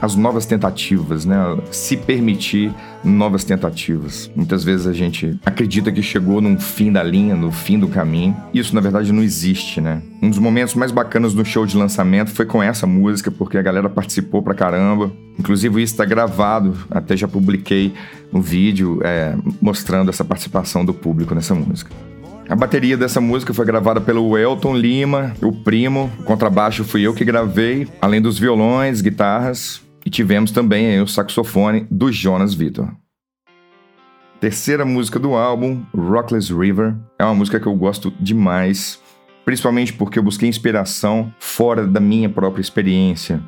as 0.00 0.14
novas 0.14 0.44
tentativas, 0.44 1.24
né? 1.24 1.36
Se 1.70 1.96
permitir 1.96 2.72
novas 3.02 3.42
tentativas. 3.42 4.30
Muitas 4.36 4.62
vezes 4.62 4.86
a 4.86 4.92
gente 4.92 5.38
acredita 5.44 5.90
que 5.90 6.02
chegou 6.02 6.40
num 6.40 6.60
fim 6.60 6.92
da 6.92 7.02
linha, 7.02 7.34
no 7.34 7.50
fim 7.50 7.78
do 7.78 7.88
caminho. 7.88 8.36
Isso, 8.52 8.74
na 8.74 8.80
verdade, 8.80 9.12
não 9.12 9.22
existe, 9.22 9.80
né? 9.80 10.02
Um 10.22 10.28
dos 10.28 10.38
momentos 10.38 10.74
mais 10.74 10.92
bacanas 10.92 11.32
no 11.32 11.44
show 11.44 11.64
de 11.64 11.76
lançamento 11.76 12.30
foi 12.30 12.44
com 12.44 12.62
essa 12.62 12.86
música, 12.86 13.30
porque 13.30 13.56
a 13.56 13.62
galera 13.62 13.88
participou 13.88 14.42
pra 14.42 14.54
caramba. 14.54 15.10
Inclusive, 15.38 15.82
isso 15.82 15.94
está 15.94 16.04
gravado, 16.04 16.76
até 16.90 17.16
já 17.16 17.26
publiquei 17.26 17.94
um 18.32 18.40
vídeo 18.40 19.00
é, 19.02 19.34
mostrando 19.60 20.10
essa 20.10 20.24
participação 20.24 20.84
do 20.84 20.92
público 20.92 21.34
nessa 21.34 21.54
música. 21.54 21.90
A 22.50 22.56
bateria 22.56 22.96
dessa 22.96 23.20
música 23.20 23.54
foi 23.54 23.64
gravada 23.64 24.00
pelo 24.00 24.36
Elton 24.36 24.76
Lima, 24.76 25.32
o 25.40 25.52
primo. 25.52 26.10
O 26.18 26.24
contrabaixo 26.24 26.82
fui 26.82 27.02
eu 27.02 27.14
que 27.14 27.24
gravei, 27.24 27.86
além 28.02 28.20
dos 28.20 28.40
violões, 28.40 29.00
guitarras. 29.00 29.80
E 30.04 30.10
tivemos 30.10 30.50
também 30.50 31.00
o 31.00 31.06
saxofone 31.06 31.86
do 31.88 32.10
Jonas 32.10 32.52
Vitor. 32.52 32.90
Terceira 34.40 34.84
música 34.84 35.16
do 35.16 35.34
álbum, 35.36 35.84
Rockless 35.94 36.52
River, 36.52 36.96
é 37.20 37.24
uma 37.24 37.36
música 37.36 37.60
que 37.60 37.68
eu 37.68 37.74
gosto 37.76 38.12
demais, 38.18 39.00
principalmente 39.44 39.92
porque 39.92 40.18
eu 40.18 40.22
busquei 40.24 40.48
inspiração 40.48 41.32
fora 41.38 41.86
da 41.86 42.00
minha 42.00 42.28
própria 42.28 42.60
experiência. 42.60 43.40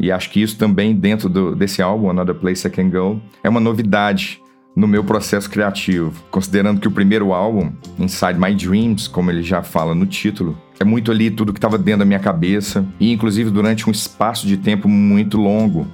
E 0.00 0.10
acho 0.10 0.30
que 0.30 0.40
isso 0.40 0.56
também, 0.56 0.94
dentro 0.94 1.28
do, 1.28 1.54
desse 1.54 1.82
álbum, 1.82 2.08
Another 2.08 2.36
Place 2.36 2.66
I 2.66 2.70
Can 2.70 2.88
Go, 2.88 3.20
é 3.44 3.48
uma 3.50 3.60
novidade 3.60 4.40
no 4.78 4.86
meu 4.86 5.02
processo 5.02 5.50
criativo, 5.50 6.12
considerando 6.30 6.80
que 6.80 6.86
o 6.86 6.90
primeiro 6.92 7.32
álbum, 7.32 7.72
Inside 7.98 8.38
My 8.38 8.54
Dreams, 8.54 9.08
como 9.08 9.28
ele 9.28 9.42
já 9.42 9.60
fala 9.60 9.92
no 9.92 10.06
título, 10.06 10.56
é 10.78 10.84
muito 10.84 11.10
ali 11.10 11.32
tudo 11.32 11.52
que 11.52 11.58
estava 11.58 11.76
dentro 11.76 11.98
da 11.98 12.04
minha 12.04 12.20
cabeça 12.20 12.86
e 13.00 13.12
inclusive 13.12 13.50
durante 13.50 13.88
um 13.88 13.92
espaço 13.92 14.46
de 14.46 14.56
tempo 14.56 14.88
muito 14.88 15.36
longo. 15.36 15.84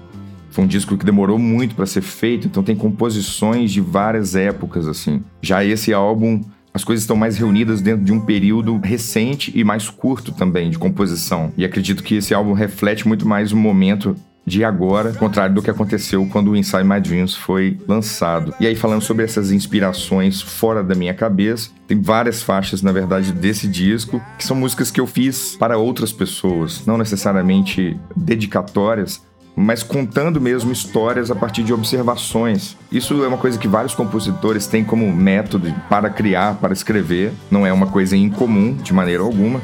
Foi 0.50 0.64
um 0.64 0.66
disco 0.66 0.98
que 0.98 1.04
demorou 1.06 1.38
muito 1.38 1.74
para 1.74 1.86
ser 1.86 2.02
feito, 2.02 2.46
então 2.46 2.62
tem 2.62 2.76
composições 2.76 3.72
de 3.72 3.80
várias 3.80 4.36
épocas 4.36 4.86
assim. 4.86 5.24
Já 5.40 5.64
esse 5.64 5.94
álbum 5.94 6.42
as 6.74 6.84
coisas 6.84 7.04
estão 7.04 7.16
mais 7.16 7.38
reunidas 7.38 7.80
dentro 7.80 8.04
de 8.04 8.12
um 8.12 8.20
período 8.20 8.76
recente 8.78 9.50
e 9.54 9.64
mais 9.64 9.88
curto 9.88 10.32
também 10.32 10.68
de 10.68 10.78
composição. 10.78 11.52
E 11.56 11.64
acredito 11.64 12.02
que 12.02 12.16
esse 12.16 12.34
álbum 12.34 12.52
reflete 12.52 13.08
muito 13.08 13.26
mais 13.26 13.50
o 13.50 13.56
momento 13.56 14.14
de 14.46 14.64
agora, 14.64 15.12
contrário 15.12 15.54
do 15.54 15.62
que 15.62 15.70
aconteceu 15.70 16.26
quando 16.30 16.50
o 16.50 16.56
Inside 16.56 16.84
My 16.84 17.00
Dreams 17.00 17.34
foi 17.34 17.78
lançado. 17.88 18.54
E 18.60 18.66
aí, 18.66 18.76
falando 18.76 19.02
sobre 19.02 19.24
essas 19.24 19.50
inspirações 19.50 20.42
fora 20.42 20.82
da 20.82 20.94
minha 20.94 21.14
cabeça, 21.14 21.70
tem 21.86 22.00
várias 22.00 22.42
faixas, 22.42 22.82
na 22.82 22.92
verdade, 22.92 23.32
desse 23.32 23.66
disco, 23.66 24.22
que 24.38 24.44
são 24.44 24.56
músicas 24.56 24.90
que 24.90 25.00
eu 25.00 25.06
fiz 25.06 25.56
para 25.56 25.78
outras 25.78 26.12
pessoas, 26.12 26.84
não 26.86 26.98
necessariamente 26.98 27.98
dedicatórias, 28.14 29.22
mas 29.56 29.82
contando 29.82 30.40
mesmo 30.40 30.72
histórias 30.72 31.30
a 31.30 31.34
partir 31.34 31.62
de 31.62 31.72
observações. 31.72 32.76
Isso 32.90 33.22
é 33.24 33.28
uma 33.28 33.38
coisa 33.38 33.58
que 33.58 33.68
vários 33.68 33.94
compositores 33.94 34.66
têm 34.66 34.84
como 34.84 35.10
método 35.12 35.72
para 35.88 36.10
criar, 36.10 36.56
para 36.56 36.72
escrever, 36.72 37.32
não 37.50 37.66
é 37.66 37.72
uma 37.72 37.86
coisa 37.86 38.16
incomum 38.16 38.74
de 38.74 38.92
maneira 38.92 39.22
alguma. 39.22 39.60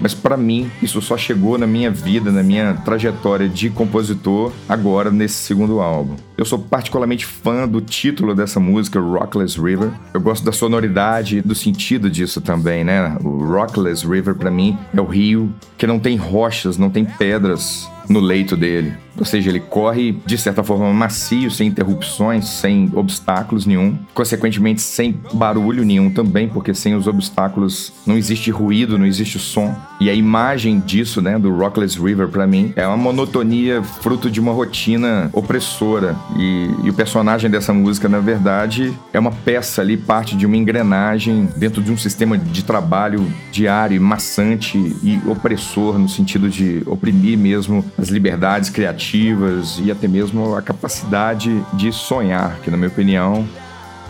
Mas 0.00 0.14
para 0.14 0.36
mim, 0.36 0.70
isso 0.82 1.00
só 1.00 1.16
chegou 1.16 1.58
na 1.58 1.66
minha 1.66 1.90
vida, 1.90 2.30
na 2.30 2.42
minha 2.42 2.74
trajetória 2.84 3.48
de 3.48 3.70
compositor, 3.70 4.52
agora 4.68 5.10
nesse 5.10 5.34
segundo 5.34 5.80
álbum. 5.80 6.16
Eu 6.36 6.44
sou 6.44 6.58
particularmente 6.58 7.26
fã 7.26 7.66
do 7.66 7.80
título 7.80 8.34
dessa 8.34 8.60
música, 8.60 9.00
Rockless 9.00 9.60
River. 9.60 9.90
Eu 10.14 10.20
gosto 10.20 10.44
da 10.44 10.52
sonoridade 10.52 11.38
e 11.38 11.42
do 11.42 11.54
sentido 11.54 12.08
disso 12.08 12.40
também, 12.40 12.84
né? 12.84 13.16
O 13.24 13.44
Rockless 13.44 14.06
River 14.06 14.34
para 14.36 14.50
mim 14.50 14.78
é 14.94 15.00
o 15.00 15.04
rio 15.04 15.52
que 15.76 15.86
não 15.86 15.98
tem 15.98 16.16
rochas, 16.16 16.78
não 16.78 16.90
tem 16.90 17.04
pedras 17.04 17.88
no 18.08 18.20
leito 18.20 18.56
dele. 18.56 18.94
Ou 19.18 19.24
seja, 19.24 19.50
ele 19.50 19.60
corre 19.60 20.12
de 20.24 20.38
certa 20.38 20.62
forma 20.62 20.92
macio, 20.92 21.50
sem 21.50 21.68
interrupções, 21.68 22.48
sem 22.48 22.90
obstáculos 22.94 23.66
nenhum. 23.66 23.98
Consequentemente, 24.14 24.80
sem 24.80 25.20
barulho 25.32 25.84
nenhum 25.84 26.10
também, 26.10 26.48
porque 26.48 26.72
sem 26.72 26.94
os 26.94 27.06
obstáculos 27.06 27.92
não 28.06 28.16
existe 28.16 28.50
ruído, 28.50 28.98
não 28.98 29.06
existe 29.06 29.38
som. 29.38 29.74
E 30.00 30.08
a 30.08 30.14
imagem 30.14 30.78
disso, 30.78 31.20
né, 31.20 31.38
do 31.38 31.52
Rockless 31.52 32.00
River, 32.00 32.28
para 32.28 32.46
mim, 32.46 32.72
é 32.76 32.86
uma 32.86 32.96
monotonia 32.96 33.82
fruto 33.82 34.30
de 34.30 34.38
uma 34.38 34.52
rotina 34.52 35.28
opressora. 35.32 36.16
E, 36.36 36.70
e 36.84 36.90
o 36.90 36.94
personagem 36.94 37.50
dessa 37.50 37.72
música, 37.72 38.08
na 38.08 38.20
verdade, 38.20 38.96
é 39.12 39.18
uma 39.18 39.32
peça 39.32 39.82
ali, 39.82 39.96
parte 39.96 40.36
de 40.36 40.46
uma 40.46 40.56
engrenagem 40.56 41.48
dentro 41.56 41.82
de 41.82 41.90
um 41.90 41.96
sistema 41.96 42.38
de 42.38 42.62
trabalho 42.64 43.26
diário, 43.50 44.00
maçante 44.00 44.78
e 45.02 45.20
opressor, 45.26 45.98
no 45.98 46.08
sentido 46.08 46.48
de 46.48 46.80
oprimir 46.86 47.36
mesmo 47.36 47.84
as 47.98 48.08
liberdades 48.08 48.70
criativas 48.70 49.80
e 49.82 49.90
até 49.90 50.06
mesmo 50.06 50.54
a 50.54 50.62
capacidade 50.62 51.60
de 51.74 51.92
sonhar, 51.92 52.60
que, 52.62 52.70
na 52.70 52.76
minha 52.76 52.88
opinião, 52.88 53.44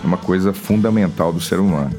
é 0.04 0.06
uma 0.06 0.18
coisa 0.18 0.52
fundamental 0.52 1.32
do 1.32 1.40
ser 1.40 1.58
humano. 1.58 1.92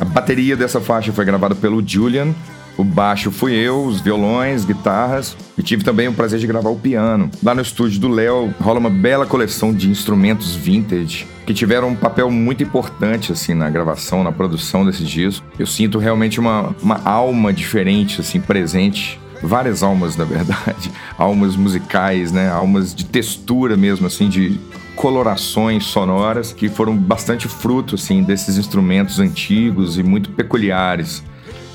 A 0.00 0.04
bateria 0.04 0.56
dessa 0.56 0.80
faixa 0.80 1.12
foi 1.12 1.24
gravada 1.24 1.54
pelo 1.54 1.86
Julian, 1.86 2.34
o 2.80 2.84
baixo 2.84 3.30
fui 3.30 3.52
eu, 3.54 3.84
os 3.84 4.00
violões, 4.00 4.64
guitarras 4.64 5.36
e 5.56 5.62
tive 5.62 5.84
também 5.84 6.08
o 6.08 6.12
prazer 6.12 6.38
de 6.38 6.46
gravar 6.46 6.70
o 6.70 6.76
piano. 6.76 7.30
Lá 7.42 7.54
no 7.54 7.62
estúdio 7.62 8.00
do 8.00 8.08
Léo 8.08 8.54
rola 8.60 8.78
uma 8.78 8.90
bela 8.90 9.26
coleção 9.26 9.72
de 9.72 9.90
instrumentos 9.90 10.54
vintage 10.54 11.26
que 11.46 11.54
tiveram 11.54 11.88
um 11.88 11.96
papel 11.96 12.30
muito 12.30 12.62
importante 12.62 13.32
assim 13.32 13.54
na 13.54 13.68
gravação, 13.68 14.24
na 14.24 14.32
produção 14.32 14.84
desse 14.84 15.04
disco. 15.04 15.44
Eu 15.58 15.66
sinto 15.66 15.98
realmente 15.98 16.40
uma, 16.40 16.74
uma 16.82 17.00
alma 17.04 17.52
diferente 17.52 18.20
assim 18.20 18.40
presente 18.40 19.20
várias 19.42 19.82
almas, 19.82 20.16
na 20.16 20.24
verdade, 20.24 20.92
almas 21.16 21.56
musicais, 21.56 22.30
né, 22.30 22.50
almas 22.50 22.94
de 22.94 23.06
textura 23.06 23.76
mesmo, 23.76 24.06
assim, 24.06 24.28
de 24.28 24.60
colorações 24.94 25.86
sonoras 25.86 26.52
que 26.52 26.68
foram 26.68 26.94
bastante 26.94 27.48
fruto, 27.48 27.94
assim, 27.94 28.22
desses 28.22 28.58
instrumentos 28.58 29.18
antigos 29.18 29.96
e 29.96 30.02
muito 30.02 30.30
peculiares. 30.30 31.24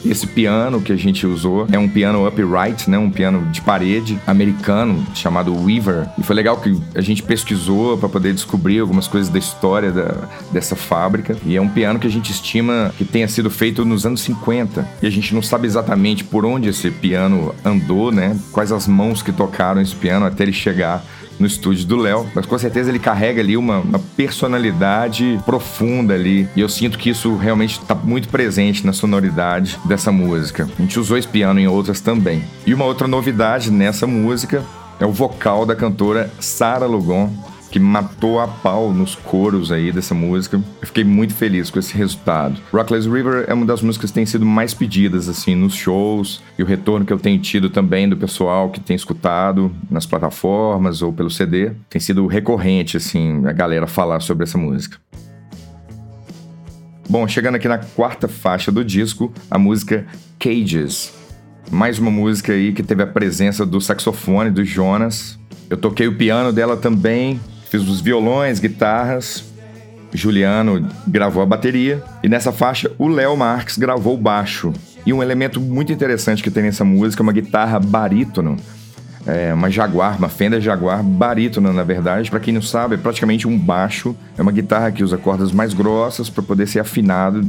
Esse 0.05 0.27
piano 0.27 0.81
que 0.81 0.91
a 0.91 0.95
gente 0.95 1.25
usou 1.25 1.67
é 1.71 1.79
um 1.79 1.89
piano 1.89 2.27
upright, 2.27 2.89
né? 2.89 2.97
Um 2.97 3.09
piano 3.09 3.47
de 3.51 3.61
parede 3.61 4.19
americano 4.27 5.05
chamado 5.15 5.55
Weaver. 5.55 6.07
E 6.17 6.23
foi 6.23 6.35
legal 6.35 6.57
que 6.57 6.79
a 6.93 7.01
gente 7.01 7.23
pesquisou 7.23 7.97
para 7.97 8.07
poder 8.07 8.33
descobrir 8.33 8.79
algumas 8.79 9.07
coisas 9.07 9.29
da 9.29 9.39
história 9.39 9.91
da, 9.91 10.27
dessa 10.51 10.75
fábrica. 10.75 11.35
E 11.45 11.55
é 11.55 11.61
um 11.61 11.69
piano 11.69 11.99
que 11.99 12.07
a 12.07 12.11
gente 12.11 12.31
estima 12.31 12.93
que 12.97 13.03
tenha 13.03 13.27
sido 13.27 13.49
feito 13.49 13.83
nos 13.83 14.05
anos 14.05 14.21
50. 14.21 14.87
E 15.01 15.07
a 15.07 15.09
gente 15.09 15.33
não 15.33 15.41
sabe 15.41 15.65
exatamente 15.65 16.23
por 16.23 16.45
onde 16.45 16.69
esse 16.69 16.91
piano 16.91 17.53
andou, 17.63 18.11
né? 18.11 18.37
Quais 18.51 18.71
as 18.71 18.87
mãos 18.87 19.21
que 19.21 19.31
tocaram 19.31 19.81
esse 19.81 19.95
piano 19.95 20.25
até 20.25 20.43
ele 20.43 20.53
chegar 20.53 21.03
no 21.39 21.45
estúdio 21.45 21.85
do 21.85 21.97
Léo, 21.97 22.27
mas 22.33 22.45
com 22.45 22.57
certeza 22.57 22.89
ele 22.89 22.99
carrega 22.99 23.41
ali 23.41 23.57
uma, 23.57 23.79
uma, 23.79 23.99
personalidade 24.15 25.39
profunda 25.45 26.13
ali, 26.13 26.47
e 26.55 26.61
eu 26.61 26.69
sinto 26.69 26.97
que 26.97 27.09
isso 27.09 27.35
realmente 27.35 27.79
está 27.79 27.95
muito 27.95 28.29
presente 28.29 28.85
na 28.85 28.93
sonoridade 28.93 29.79
dessa 29.85 30.11
música. 30.11 30.69
A 30.77 30.81
gente 30.81 30.99
usou 30.99 31.17
esse 31.17 31.27
piano 31.27 31.59
em 31.59 31.67
outras 31.67 31.99
também. 31.99 32.43
E 32.65 32.73
uma 32.73 32.85
outra 32.85 33.07
novidade 33.07 33.71
nessa 33.71 34.07
música 34.07 34.63
é 34.99 35.05
o 35.05 35.11
vocal 35.11 35.65
da 35.65 35.75
cantora 35.75 36.31
Sara 36.39 36.85
Lugon, 36.85 37.29
que 37.71 37.79
matou 37.79 38.39
a 38.39 38.47
pau 38.47 38.93
nos 38.93 39.15
coros 39.15 39.71
aí 39.71 39.91
dessa 39.91 40.15
música. 40.15 40.57
Eu 40.81 40.87
fiquei 40.87 41.03
muito 41.03 41.33
feliz 41.33 41.69
com 41.69 41.79
esse 41.79 41.95
resultado. 41.95 42.59
Rockless 42.71 43.09
River 43.09 43.45
é 43.47 43.53
uma 43.53 43.65
das 43.65 43.81
músicas 43.81 44.11
que 44.11 44.15
tem 44.15 44.25
sido 44.25 44.45
mais 44.45 44.73
pedidas 44.73 45.27
assim 45.27 45.55
nos 45.55 45.75
shows 45.75 46.41
e 46.57 46.63
o 46.63 46.65
retorno 46.65 47.05
que 47.05 47.13
eu 47.13 47.19
tenho 47.19 47.39
tido 47.39 47.69
também 47.69 48.07
do 48.07 48.15
pessoal 48.15 48.69
que 48.69 48.79
tem 48.79 48.95
escutado 48.95 49.71
nas 49.89 50.05
plataformas 50.05 51.01
ou 51.01 51.11
pelo 51.11 51.29
CD 51.29 51.71
tem 51.89 51.99
sido 51.99 52.27
recorrente 52.27 52.97
assim 52.97 53.45
a 53.45 53.51
galera 53.51 53.87
falar 53.87 54.19
sobre 54.21 54.43
essa 54.43 54.57
música. 54.57 54.97
Bom, 57.07 57.27
chegando 57.27 57.55
aqui 57.55 57.67
na 57.67 57.77
quarta 57.77 58.27
faixa 58.27 58.71
do 58.71 58.83
disco, 58.83 59.31
a 59.49 59.59
música 59.59 60.05
Cages. 60.39 61.13
Mais 61.71 61.99
uma 61.99 62.09
música 62.09 62.53
aí 62.53 62.73
que 62.73 62.81
teve 62.81 63.03
a 63.03 63.07
presença 63.07 63.65
do 63.65 63.79
saxofone 63.79 64.49
do 64.49 64.63
Jonas. 64.63 65.37
Eu 65.69 65.77
toquei 65.77 66.07
o 66.07 66.15
piano 66.15 66.51
dela 66.51 66.77
também, 66.77 67.39
Fiz 67.75 67.89
os 67.89 67.99
violões, 67.99 68.57
guitarras. 68.57 69.43
Juliano 70.13 70.87
gravou 71.05 71.43
a 71.43 71.45
bateria. 71.45 72.01
E 72.23 72.29
nessa 72.29 72.53
faixa, 72.53 72.89
o 72.97 73.05
Léo 73.05 73.35
Marques 73.35 73.77
gravou 73.77 74.13
o 74.13 74.17
baixo. 74.17 74.71
E 75.05 75.11
um 75.11 75.21
elemento 75.21 75.59
muito 75.59 75.91
interessante 75.91 76.41
que 76.41 76.49
tem 76.49 76.63
nessa 76.63 76.85
música 76.85 77.21
é 77.21 77.23
uma 77.23 77.33
guitarra 77.33 77.77
barítono. 77.77 78.55
É 79.27 79.53
uma 79.53 79.69
Jaguar, 79.69 80.17
uma 80.17 80.29
Fender 80.29 80.61
Jaguar 80.61 81.03
barítono, 81.03 81.73
na 81.73 81.83
verdade. 81.83 82.29
Para 82.29 82.39
quem 82.39 82.53
não 82.53 82.61
sabe, 82.61 82.95
é 82.95 82.97
praticamente 82.97 83.45
um 83.45 83.59
baixo. 83.59 84.15
É 84.37 84.41
uma 84.41 84.53
guitarra 84.53 84.89
que 84.89 85.03
usa 85.03 85.17
cordas 85.17 85.51
mais 85.51 85.73
grossas 85.73 86.29
para 86.29 86.43
poder 86.43 86.67
ser 86.67 86.79
afinado 86.79 87.41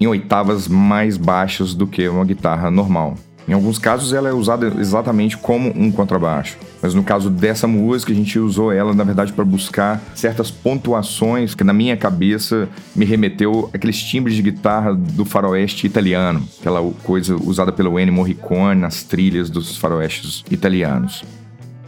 em 0.00 0.08
oitavas 0.08 0.66
mais 0.66 1.16
baixas 1.16 1.72
do 1.72 1.86
que 1.86 2.08
uma 2.08 2.24
guitarra 2.24 2.68
normal. 2.68 3.14
Em 3.46 3.52
alguns 3.52 3.78
casos 3.78 4.12
ela 4.12 4.28
é 4.28 4.32
usada 4.32 4.72
exatamente 4.78 5.36
como 5.36 5.72
um 5.76 5.90
contrabaixo, 5.90 6.56
mas 6.80 6.94
no 6.94 7.02
caso 7.02 7.28
dessa 7.28 7.66
música 7.66 8.12
a 8.12 8.14
gente 8.14 8.38
usou 8.38 8.72
ela 8.72 8.94
na 8.94 9.04
verdade 9.04 9.32
para 9.32 9.44
buscar 9.44 10.00
certas 10.14 10.50
pontuações 10.50 11.54
que 11.54 11.64
na 11.64 11.72
minha 11.72 11.96
cabeça 11.96 12.68
me 12.94 13.04
remeteu 13.04 13.68
aqueles 13.74 14.00
timbres 14.00 14.36
de 14.36 14.42
guitarra 14.42 14.94
do 14.94 15.24
faroeste 15.24 15.86
italiano, 15.86 16.46
aquela 16.60 16.80
coisa 17.02 17.36
usada 17.36 17.72
pelo 17.72 17.98
Ennio 17.98 18.14
Morricone 18.14 18.80
nas 18.80 19.02
trilhas 19.02 19.50
dos 19.50 19.76
faroestes 19.76 20.44
italianos. 20.50 21.24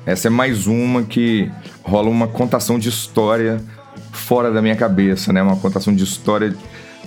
Essa 0.07 0.29
é 0.29 0.31
mais 0.31 0.67
uma 0.67 1.03
que 1.03 1.51
rola 1.83 2.11
uma 2.11 2.29
contação 2.29 2.79
de 2.79 2.89
história 2.89 3.63
fora 4.13 4.51
da 4.51 4.61
minha 4.61 4.77
cabeça, 4.77 5.33
né? 5.33 5.43
Uma 5.43 5.57
contação 5.57 5.95
de 5.95 6.05
história 6.05 6.55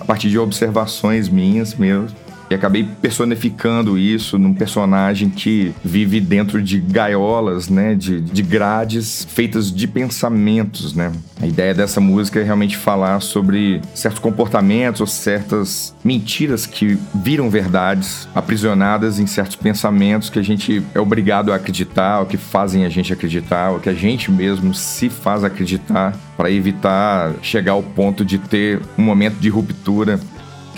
a 0.00 0.04
partir 0.04 0.28
de 0.28 0.38
observações 0.38 1.28
minhas 1.28 1.74
mesmo. 1.74 2.08
E 2.50 2.54
acabei 2.54 2.88
personificando 3.00 3.98
isso 3.98 4.38
num 4.38 4.54
personagem 4.54 5.28
que 5.28 5.74
vive 5.84 6.20
dentro 6.20 6.62
de 6.62 6.78
gaiolas, 6.80 7.68
né? 7.68 7.94
De, 7.94 8.20
de 8.20 8.42
grades 8.42 9.26
feitas 9.30 9.72
de 9.72 9.86
pensamentos, 9.86 10.94
né? 10.94 11.12
A 11.40 11.46
ideia 11.46 11.74
dessa 11.74 12.00
música 12.00 12.40
é 12.40 12.42
realmente 12.42 12.76
falar 12.76 13.20
sobre 13.20 13.80
certos 13.94 14.18
comportamentos 14.18 15.00
ou 15.00 15.06
certas 15.06 15.94
mentiras 16.02 16.66
que 16.66 16.98
viram 17.14 17.50
verdades 17.50 18.28
aprisionadas 18.34 19.18
em 19.18 19.26
certos 19.26 19.56
pensamentos 19.56 20.30
que 20.30 20.38
a 20.38 20.42
gente 20.42 20.82
é 20.94 21.00
obrigado 21.00 21.52
a 21.52 21.56
acreditar, 21.56 22.20
ou 22.20 22.26
que 22.26 22.36
fazem 22.36 22.84
a 22.84 22.88
gente 22.88 23.12
acreditar, 23.12 23.70
ou 23.70 23.78
que 23.78 23.88
a 23.88 23.94
gente 23.94 24.30
mesmo 24.30 24.74
se 24.74 25.08
faz 25.08 25.44
acreditar 25.44 26.16
para 26.36 26.50
evitar 26.50 27.34
chegar 27.42 27.72
ao 27.72 27.82
ponto 27.82 28.24
de 28.24 28.38
ter 28.38 28.80
um 28.96 29.02
momento 29.02 29.36
de 29.38 29.48
ruptura 29.48 30.18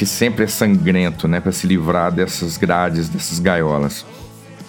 que 0.00 0.07
sempre 0.07 0.45
é 0.45 0.47
sangrento, 0.47 1.28
né, 1.28 1.40
para 1.40 1.52
se 1.52 1.66
livrar 1.66 2.11
dessas 2.11 2.57
grades, 2.57 3.07
dessas 3.11 3.38
gaiolas. 3.38 4.07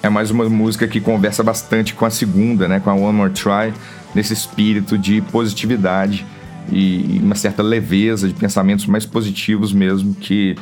É 0.03 0.09
mais 0.09 0.29
uma 0.29 0.49
música 0.49 0.89
que 0.89 0.99
conversa 0.99 1.41
bastante 1.41 1.93
com 1.93 2.05
a 2.05 2.09
segunda, 2.09 2.67
né, 2.67 2.81
com 2.81 2.89
a 2.89 2.93
One 2.93 3.17
More 3.17 3.31
Try, 3.31 3.73
nesse 4.13 4.33
espírito 4.33 4.97
de 4.97 5.21
positividade 5.21 6.25
e 6.69 7.17
uma 7.23 7.33
certa 7.35 7.63
leveza 7.63 8.27
de 8.27 8.33
pensamentos 8.33 8.85
mais 8.87 9.05
positivos 9.05 9.71
mesmo 9.71 10.13
que 10.15 10.57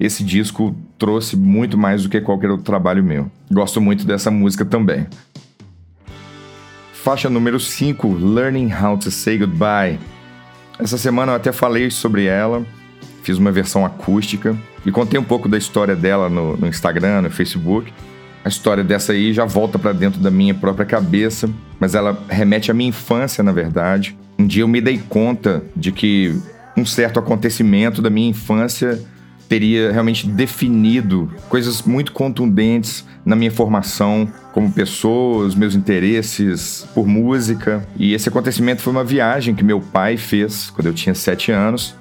esse 0.00 0.24
disco 0.24 0.74
trouxe 0.96 1.36
muito 1.36 1.76
mais 1.76 2.02
do 2.02 2.08
que 2.08 2.18
qualquer 2.18 2.50
outro 2.50 2.64
trabalho 2.64 3.04
meu. 3.04 3.30
Gosto 3.52 3.82
muito 3.82 4.06
dessa 4.06 4.30
música 4.30 4.64
também. 4.64 5.06
Faixa 6.94 7.28
número 7.28 7.60
5, 7.60 8.14
Learning 8.14 8.72
How 8.72 8.96
to 8.96 9.10
Say 9.10 9.36
Goodbye. 9.36 10.00
Essa 10.78 10.96
semana 10.96 11.32
eu 11.32 11.36
até 11.36 11.52
falei 11.52 11.90
sobre 11.90 12.24
ela 12.24 12.64
fiz 13.26 13.38
uma 13.38 13.50
versão 13.50 13.84
acústica 13.84 14.56
e 14.84 14.92
contei 14.92 15.18
um 15.18 15.24
pouco 15.24 15.48
da 15.48 15.58
história 15.58 15.96
dela 15.96 16.30
no, 16.30 16.56
no 16.56 16.68
Instagram, 16.68 17.22
no 17.22 17.30
Facebook. 17.30 17.92
A 18.44 18.48
história 18.48 18.84
dessa 18.84 19.12
aí 19.12 19.32
já 19.32 19.44
volta 19.44 19.80
para 19.80 19.92
dentro 19.92 20.20
da 20.20 20.30
minha 20.30 20.54
própria 20.54 20.86
cabeça, 20.86 21.50
mas 21.80 21.96
ela 21.96 22.16
remete 22.28 22.70
à 22.70 22.74
minha 22.74 22.90
infância, 22.90 23.42
na 23.42 23.50
verdade. 23.50 24.16
Um 24.38 24.46
dia 24.46 24.62
eu 24.62 24.68
me 24.68 24.80
dei 24.80 25.02
conta 25.08 25.64
de 25.74 25.90
que 25.90 26.40
um 26.76 26.86
certo 26.86 27.18
acontecimento 27.18 28.00
da 28.00 28.08
minha 28.08 28.30
infância 28.30 29.02
teria 29.48 29.90
realmente 29.90 30.28
definido 30.28 31.28
coisas 31.48 31.82
muito 31.82 32.12
contundentes 32.12 33.04
na 33.24 33.34
minha 33.34 33.50
formação 33.50 34.28
como 34.52 34.70
pessoa, 34.70 35.46
os 35.46 35.56
meus 35.56 35.74
interesses 35.74 36.86
por 36.94 37.08
música. 37.08 37.84
E 37.96 38.14
esse 38.14 38.28
acontecimento 38.28 38.82
foi 38.82 38.92
uma 38.92 39.04
viagem 39.04 39.52
que 39.52 39.64
meu 39.64 39.80
pai 39.80 40.16
fez 40.16 40.70
quando 40.70 40.86
eu 40.86 40.94
tinha 40.94 41.14
sete 41.14 41.50
anos 41.50 41.96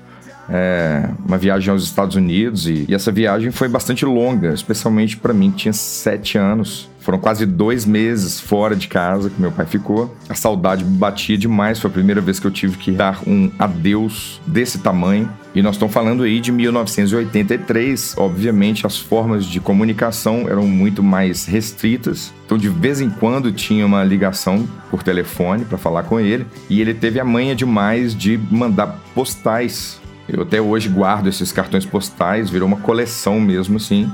é, 0.50 1.10
uma 1.26 1.38
viagem 1.38 1.72
aos 1.72 1.84
Estados 1.84 2.16
Unidos 2.16 2.68
e, 2.68 2.86
e 2.88 2.94
essa 2.94 3.12
viagem 3.12 3.52
foi 3.52 3.68
bastante 3.68 4.06
longa, 4.06 4.54
especialmente 4.54 5.18
para 5.18 5.34
mim 5.34 5.52
que 5.52 5.58
tinha 5.58 5.74
sete 5.74 6.38
anos. 6.38 6.90
Foram 7.06 7.20
quase 7.20 7.46
dois 7.46 7.86
meses 7.86 8.40
fora 8.40 8.76
de 8.76 8.88
casa 8.88 9.30
que 9.30 9.40
meu 9.40 9.52
pai 9.52 9.68
ficou. 9.68 10.16
A 10.28 10.34
saudade 10.34 10.84
batia 10.84 11.38
demais. 11.38 11.78
Foi 11.80 11.88
a 11.88 11.94
primeira 11.94 12.20
vez 12.20 12.40
que 12.40 12.48
eu 12.48 12.52
tive 12.52 12.78
que 12.78 12.90
dar 12.90 13.22
um 13.28 13.52
adeus 13.60 14.42
desse 14.48 14.80
tamanho. 14.80 15.30
E 15.54 15.62
nós 15.62 15.76
estamos 15.76 15.94
falando 15.94 16.24
aí 16.24 16.40
de 16.40 16.52
1983. 16.52 18.16
Obviamente, 18.18 18.88
as 18.88 18.98
formas 18.98 19.46
de 19.46 19.60
comunicação 19.60 20.50
eram 20.50 20.66
muito 20.66 21.04
mais 21.04 21.46
restritas. 21.46 22.34
Então, 22.44 22.58
de 22.58 22.70
vez 22.70 23.00
em 23.02 23.12
quando, 23.12 23.52
tinha 23.52 23.86
uma 23.86 24.04
ligação 24.04 24.68
por 24.90 25.04
telefone 25.04 25.64
para 25.64 25.78
falar 25.78 26.04
com 26.04 26.20
ele. 26.20 26.48
E 26.68 26.82
ele 26.82 26.96
teve 26.96 27.20
a 27.20 27.24
manha 27.24 27.54
demais 27.54 28.16
de 28.16 28.36
mandar 28.50 29.00
postais 29.14 30.02
eu 30.28 30.42
até 30.42 30.62
hoje 30.62 30.90
guardo 30.90 31.28
esses 31.28 31.52
cartões 31.52 31.86
postais, 31.86 32.50
virou 32.50 32.68
uma 32.68 32.78
coleção 32.78 33.40
mesmo 33.40 33.78
assim. 33.78 34.12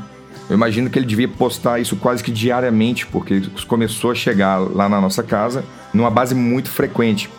Eu 0.50 0.56
imagino 0.56 0.89
que 0.89 1.00
ele 1.00 1.06
devia 1.06 1.27
postar 1.27 1.80
isso 1.80 1.96
quase 1.96 2.24
que 2.24 2.32
diariamente, 2.32 3.08
porque 3.08 3.41
começou 3.68 4.12
a 4.12 4.15
chegar 4.15 4.58
lá 4.58 4.89
na 4.89 5.00
nossa 5.00 5.24
casa 5.24 5.63
numa 5.94 6.10
base 6.10 6.36
muito 6.36 6.70
frequente. 6.70 7.30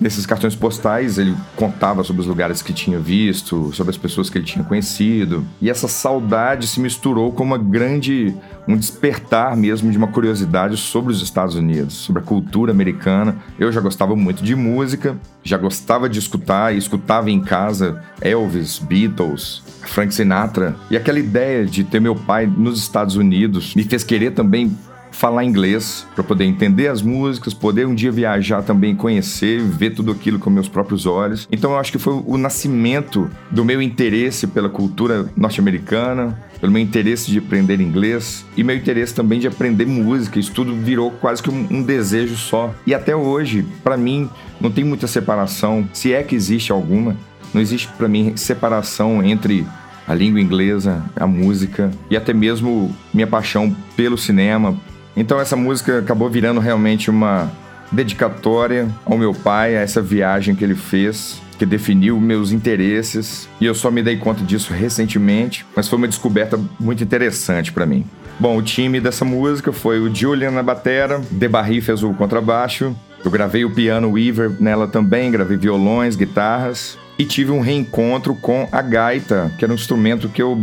Nesses 0.00 0.26
cartões 0.26 0.54
postais, 0.54 1.18
ele 1.18 1.34
contava 1.54 2.04
sobre 2.04 2.20
os 2.20 2.28
lugares 2.28 2.60
que 2.60 2.72
tinha 2.72 2.98
visto, 2.98 3.72
sobre 3.72 3.90
as 3.90 3.96
pessoas 3.96 4.28
que 4.28 4.36
ele 4.36 4.44
tinha 4.44 4.64
conhecido. 4.64 5.44
E 5.60 5.70
essa 5.70 5.88
saudade 5.88 6.66
se 6.66 6.80
misturou 6.80 7.32
com 7.32 7.42
uma 7.42 7.58
grande. 7.58 8.34
um 8.68 8.76
despertar 8.76 9.56
mesmo 9.56 9.90
de 9.90 9.96
uma 9.96 10.08
curiosidade 10.08 10.76
sobre 10.76 11.12
os 11.12 11.22
Estados 11.22 11.54
Unidos, 11.54 11.94
sobre 11.94 12.20
a 12.20 12.24
cultura 12.24 12.72
americana. 12.72 13.36
Eu 13.58 13.72
já 13.72 13.80
gostava 13.80 14.14
muito 14.14 14.42
de 14.42 14.54
música, 14.54 15.16
já 15.42 15.56
gostava 15.56 16.08
de 16.08 16.18
escutar 16.18 16.74
e 16.74 16.78
escutava 16.78 17.30
em 17.30 17.40
casa 17.40 18.02
Elvis, 18.20 18.78
Beatles, 18.78 19.62
Frank 19.82 20.12
Sinatra. 20.12 20.76
E 20.90 20.96
aquela 20.96 21.18
ideia 21.18 21.64
de 21.64 21.84
ter 21.84 22.00
meu 22.00 22.14
pai 22.14 22.46
nos 22.46 22.78
Estados 22.78 23.16
Unidos 23.16 23.74
me 23.74 23.84
fez 23.84 24.04
querer 24.04 24.32
também 24.32 24.76
falar 25.16 25.44
inglês, 25.44 26.06
para 26.14 26.22
poder 26.22 26.44
entender 26.44 26.88
as 26.88 27.00
músicas, 27.00 27.54
poder 27.54 27.86
um 27.86 27.94
dia 27.94 28.12
viajar 28.12 28.62
também, 28.62 28.94
conhecer, 28.94 29.62
ver 29.62 29.90
tudo 29.90 30.12
aquilo 30.12 30.38
com 30.38 30.50
meus 30.50 30.68
próprios 30.68 31.06
olhos. 31.06 31.48
Então 31.50 31.72
eu 31.72 31.78
acho 31.78 31.90
que 31.90 31.98
foi 31.98 32.22
o 32.26 32.36
nascimento 32.36 33.30
do 33.50 33.64
meu 33.64 33.80
interesse 33.80 34.46
pela 34.46 34.68
cultura 34.68 35.26
norte-americana, 35.34 36.38
pelo 36.60 36.70
meu 36.70 36.82
interesse 36.82 37.30
de 37.30 37.38
aprender 37.38 37.80
inglês 37.80 38.44
e 38.56 38.62
meu 38.62 38.76
interesse 38.76 39.14
também 39.14 39.40
de 39.40 39.46
aprender 39.46 39.86
música. 39.86 40.38
Isso 40.38 40.52
tudo 40.52 40.74
virou 40.74 41.10
quase 41.12 41.42
que 41.42 41.50
um, 41.50 41.66
um 41.70 41.82
desejo 41.82 42.36
só. 42.36 42.74
E 42.86 42.94
até 42.94 43.16
hoje, 43.16 43.66
para 43.82 43.96
mim, 43.96 44.28
não 44.60 44.70
tem 44.70 44.84
muita 44.84 45.06
separação, 45.06 45.88
se 45.94 46.12
é 46.12 46.22
que 46.22 46.34
existe 46.34 46.70
alguma. 46.70 47.16
Não 47.54 47.60
existe 47.62 47.88
para 47.96 48.06
mim 48.06 48.36
separação 48.36 49.24
entre 49.24 49.66
a 50.06 50.14
língua 50.14 50.40
inglesa, 50.40 51.02
a 51.16 51.26
música 51.26 51.90
e 52.10 52.16
até 52.16 52.32
mesmo 52.34 52.94
minha 53.12 53.26
paixão 53.26 53.74
pelo 53.96 54.16
cinema, 54.16 54.78
então 55.16 55.40
essa 55.40 55.56
música 55.56 55.98
acabou 55.98 56.28
virando 56.28 56.60
realmente 56.60 57.10
uma 57.10 57.50
dedicatória 57.90 58.88
ao 59.04 59.16
meu 59.16 59.32
pai, 59.32 59.76
a 59.76 59.80
essa 59.80 60.02
viagem 60.02 60.54
que 60.54 60.64
ele 60.64 60.74
fez, 60.74 61.40
que 61.58 61.64
definiu 61.64 62.20
meus 62.20 62.52
interesses, 62.52 63.48
e 63.60 63.66
eu 63.66 63.74
só 63.74 63.90
me 63.90 64.02
dei 64.02 64.16
conta 64.16 64.44
disso 64.44 64.72
recentemente, 64.72 65.64
mas 65.74 65.88
foi 65.88 65.98
uma 65.98 66.08
descoberta 66.08 66.60
muito 66.78 67.02
interessante 67.02 67.72
para 67.72 67.86
mim. 67.86 68.04
Bom, 68.38 68.58
o 68.58 68.62
time 68.62 69.00
dessa 69.00 69.24
música 69.24 69.72
foi 69.72 69.98
o 69.98 70.14
Julian 70.14 70.50
na 70.50 70.62
batera, 70.62 71.22
Debarry 71.30 71.80
fez 71.80 72.02
o 72.02 72.12
contrabaixo, 72.12 72.94
eu 73.24 73.30
gravei 73.30 73.64
o 73.64 73.70
piano 73.70 74.10
Weaver 74.10 74.56
nela 74.60 74.86
também, 74.86 75.30
gravei 75.30 75.56
violões, 75.56 76.16
guitarras, 76.16 76.98
e 77.18 77.24
tive 77.24 77.50
um 77.50 77.60
reencontro 77.60 78.34
com 78.34 78.68
a 78.70 78.82
gaita, 78.82 79.50
que 79.58 79.64
era 79.64 79.72
um 79.72 79.76
instrumento 79.76 80.28
que 80.28 80.42
eu 80.42 80.62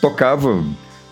tocava 0.00 0.62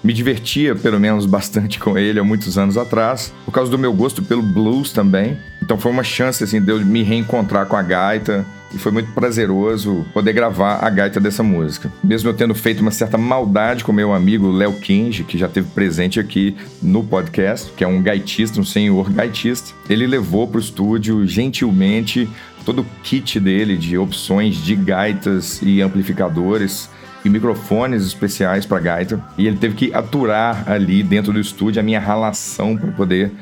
me 0.02 0.12
divertia, 0.12 0.74
pelo 0.74 1.00
menos, 1.00 1.26
bastante 1.26 1.78
com 1.78 1.98
ele 1.98 2.20
há 2.20 2.24
muitos 2.24 2.56
anos 2.56 2.76
atrás, 2.76 3.32
por 3.44 3.52
causa 3.52 3.70
do 3.70 3.78
meu 3.78 3.92
gosto 3.92 4.22
pelo 4.22 4.42
blues 4.42 4.92
também. 4.92 5.36
Então 5.62 5.78
foi 5.78 5.90
uma 5.90 6.04
chance, 6.04 6.42
assim, 6.42 6.60
de 6.60 6.70
eu 6.70 6.84
me 6.84 7.02
reencontrar 7.02 7.66
com 7.66 7.76
a 7.76 7.82
gaita. 7.82 8.46
E 8.72 8.76
foi 8.76 8.92
muito 8.92 9.10
prazeroso 9.12 10.04
poder 10.12 10.34
gravar 10.34 10.84
a 10.84 10.90
gaita 10.90 11.18
dessa 11.18 11.42
música. 11.42 11.90
Mesmo 12.04 12.28
eu 12.28 12.34
tendo 12.34 12.54
feito 12.54 12.80
uma 12.80 12.90
certa 12.90 13.16
maldade 13.16 13.82
com 13.82 13.92
meu 13.92 14.12
amigo 14.12 14.50
Léo 14.50 14.74
Kinge, 14.74 15.24
que 15.24 15.38
já 15.38 15.46
esteve 15.46 15.68
presente 15.70 16.20
aqui 16.20 16.54
no 16.82 17.02
podcast, 17.02 17.72
que 17.72 17.82
é 17.82 17.86
um 17.86 18.02
gaitista, 18.02 18.60
um 18.60 18.64
senhor 18.64 19.10
gaitista, 19.10 19.72
ele 19.88 20.06
levou 20.06 20.46
para 20.46 20.58
o 20.58 20.60
estúdio 20.60 21.26
gentilmente 21.26 22.28
todo 22.62 22.82
o 22.82 22.86
kit 23.02 23.40
dele 23.40 23.78
de 23.78 23.96
opções 23.96 24.56
de 24.56 24.76
gaitas 24.76 25.62
e 25.62 25.80
amplificadores 25.80 26.90
e 27.24 27.28
microfones 27.28 28.04
especiais 28.04 28.66
para 28.66 28.80
gaita. 28.80 29.22
E 29.36 29.46
ele 29.46 29.56
teve 29.56 29.74
que 29.74 29.94
aturar 29.94 30.70
ali 30.70 31.02
dentro 31.02 31.32
do 31.32 31.40
estúdio 31.40 31.80
a 31.80 31.82
minha 31.82 32.00
ralação 32.00 32.76
para 32.76 32.92
poder 32.92 33.32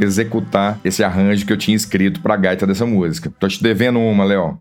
executar 0.00 0.78
esse 0.84 1.04
arranjo 1.04 1.46
que 1.46 1.52
eu 1.52 1.56
tinha 1.56 1.76
escrito 1.76 2.20
para 2.20 2.36
gaita 2.36 2.66
dessa 2.66 2.86
música. 2.86 3.32
Tô 3.38 3.48
te 3.48 3.62
devendo 3.62 4.00
uma, 4.00 4.24
Léo. 4.24 4.58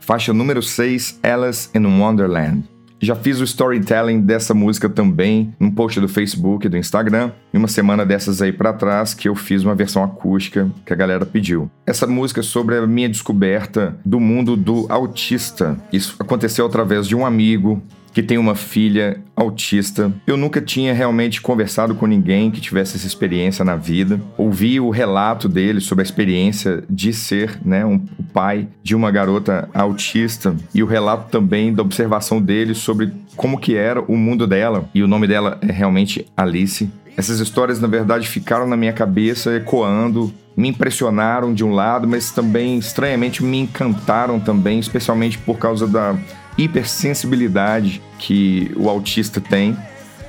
Faixa 0.00 0.32
número 0.32 0.62
6, 0.62 1.20
Alice 1.22 1.68
in 1.74 1.84
Wonderland. 1.84 2.77
Já 3.00 3.14
fiz 3.14 3.40
o 3.40 3.44
storytelling 3.44 4.20
dessa 4.20 4.52
música 4.52 4.88
também 4.88 5.54
num 5.60 5.70
post 5.70 6.00
do 6.00 6.08
Facebook 6.08 6.66
e 6.66 6.68
do 6.68 6.76
Instagram, 6.76 7.30
e 7.54 7.56
uma 7.56 7.68
semana 7.68 8.04
dessas 8.04 8.42
aí 8.42 8.52
para 8.52 8.72
trás 8.72 9.14
que 9.14 9.28
eu 9.28 9.36
fiz 9.36 9.62
uma 9.62 9.74
versão 9.74 10.02
acústica 10.02 10.68
que 10.84 10.92
a 10.92 10.96
galera 10.96 11.24
pediu. 11.24 11.70
Essa 11.86 12.06
música 12.06 12.40
é 12.40 12.42
sobre 12.42 12.76
a 12.76 12.86
minha 12.86 13.08
descoberta 13.08 13.96
do 14.04 14.18
mundo 14.18 14.56
do 14.56 14.86
autista. 14.88 15.78
Isso 15.92 16.16
aconteceu 16.18 16.66
através 16.66 17.06
de 17.06 17.14
um 17.14 17.24
amigo 17.24 17.80
que 18.12 18.22
tem 18.22 18.38
uma 18.38 18.54
filha 18.54 19.20
autista. 19.36 20.12
Eu 20.26 20.36
nunca 20.36 20.60
tinha 20.60 20.92
realmente 20.92 21.40
conversado 21.40 21.94
com 21.94 22.06
ninguém 22.06 22.50
que 22.50 22.60
tivesse 22.60 22.96
essa 22.96 23.06
experiência 23.06 23.64
na 23.64 23.76
vida. 23.76 24.20
Ouvi 24.36 24.80
o 24.80 24.90
relato 24.90 25.48
dele 25.48 25.80
sobre 25.80 26.02
a 26.02 26.06
experiência 26.06 26.82
de 26.88 27.12
ser, 27.12 27.58
né, 27.64 27.84
um, 27.84 27.96
o 28.18 28.22
pai 28.22 28.68
de 28.82 28.94
uma 28.94 29.10
garota 29.10 29.68
autista 29.72 30.56
e 30.74 30.82
o 30.82 30.86
relato 30.86 31.30
também 31.30 31.72
da 31.72 31.82
observação 31.82 32.40
dele 32.40 32.74
sobre 32.74 33.12
como 33.36 33.58
que 33.58 33.76
era 33.76 34.00
o 34.00 34.16
mundo 34.16 34.46
dela. 34.46 34.88
E 34.94 35.02
o 35.02 35.08
nome 35.08 35.26
dela 35.26 35.58
é 35.62 35.70
realmente 35.70 36.26
Alice. 36.36 36.90
Essas 37.16 37.40
histórias, 37.40 37.80
na 37.80 37.88
verdade, 37.88 38.28
ficaram 38.28 38.66
na 38.66 38.76
minha 38.76 38.92
cabeça 38.92 39.56
ecoando, 39.56 40.32
me 40.56 40.68
impressionaram 40.68 41.52
de 41.52 41.64
um 41.64 41.72
lado, 41.72 42.06
mas 42.06 42.30
também 42.30 42.78
estranhamente 42.78 43.44
me 43.44 43.58
encantaram 43.58 44.38
também, 44.38 44.78
especialmente 44.78 45.38
por 45.38 45.58
causa 45.58 45.86
da 45.86 46.16
hipersensibilidade 46.58 48.02
que 48.18 48.70
o 48.76 48.90
autista 48.90 49.40
tem. 49.40 49.76